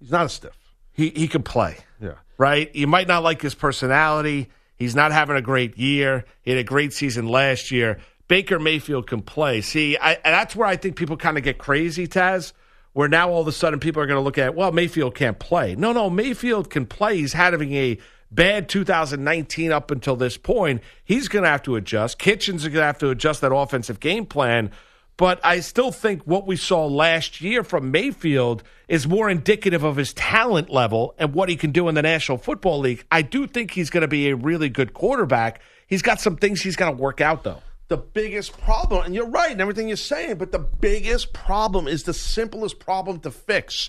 [0.00, 0.56] He's not a stiff.
[0.96, 1.76] He he can play.
[2.00, 2.14] Yeah.
[2.38, 2.74] Right?
[2.74, 4.48] You might not like his personality.
[4.76, 6.24] He's not having a great year.
[6.42, 7.98] He had a great season last year.
[8.28, 9.60] Baker Mayfield can play.
[9.60, 12.52] See, I, that's where I think people kind of get crazy, Taz,
[12.92, 15.38] where now all of a sudden people are going to look at, well, Mayfield can't
[15.38, 15.76] play.
[15.76, 17.18] No, no, Mayfield can play.
[17.18, 17.98] He's having a
[18.30, 20.82] bad 2019 up until this point.
[21.04, 22.18] He's going to have to adjust.
[22.18, 24.72] Kitchens is going to have to adjust that offensive game plan.
[25.18, 29.96] But I still think what we saw last year from Mayfield is more indicative of
[29.96, 33.04] his talent level and what he can do in the National Football League.
[33.10, 35.62] I do think he's going to be a really good quarterback.
[35.86, 37.62] He's got some things he's got to work out, though.
[37.88, 42.02] the biggest problem, and you're right in everything you're saying, but the biggest problem is
[42.02, 43.88] the simplest problem to fix.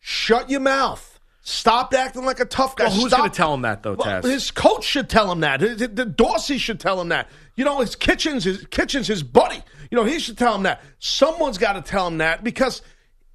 [0.00, 1.18] Shut your mouth.
[1.42, 2.84] Stop acting like a tough guy.
[2.84, 4.24] Well, who's going to tell him that, though, Taz?
[4.24, 5.60] his coach should tell him that.
[5.60, 7.28] The Dorsey should tell him that.
[7.54, 9.62] You know, his kitchens, his kitchens, his buddy.
[9.90, 10.82] You know, he should tell him that.
[10.98, 12.82] Someone's got to tell him that because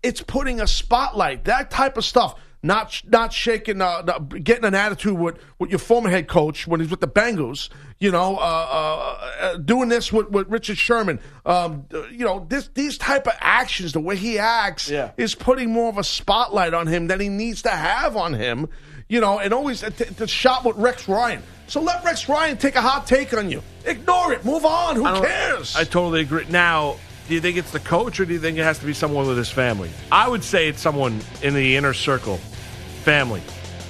[0.02, 1.46] it's putting a spotlight.
[1.46, 2.36] That type of stuff.
[2.66, 4.04] Not not shaking, uh,
[4.42, 7.68] getting an attitude with, with your former head coach when he's with the Bengals.
[8.00, 11.20] You know, uh, uh, uh, doing this with, with Richard Sherman.
[11.46, 15.12] Um, uh, you know, this these type of actions, the way he acts, Yeah.
[15.18, 18.70] is putting more of a spotlight on him than he needs to have on him.
[19.10, 21.42] You know, and always the, the shot with Rex Ryan.
[21.68, 23.62] So let Rex Ryan take a hot take on you.
[23.86, 24.46] Ignore it.
[24.46, 24.96] Move on.
[24.96, 25.76] Who I cares?
[25.76, 26.46] I totally agree.
[26.50, 26.98] Now,
[27.28, 29.28] do you think it's the coach or do you think it has to be someone
[29.28, 29.90] with his family?
[30.12, 32.38] I would say it's someone in the inner circle,
[33.04, 33.42] family.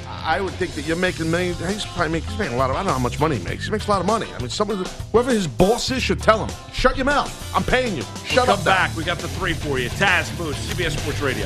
[0.08, 1.60] I would think that you're making millions.
[1.68, 2.78] He's probably making, he's making a lot of.
[2.78, 3.66] I don't know how much money he makes.
[3.66, 4.28] He makes a lot of money.
[4.34, 7.54] I mean, someone, whoever his boss is, should tell him, "Shut your mouth.
[7.54, 8.04] I'm paying you.
[8.24, 8.96] Shut We'll up." come back.
[8.96, 9.90] We got the three for you.
[9.90, 11.46] Taz Moose, CBS Sports Radio.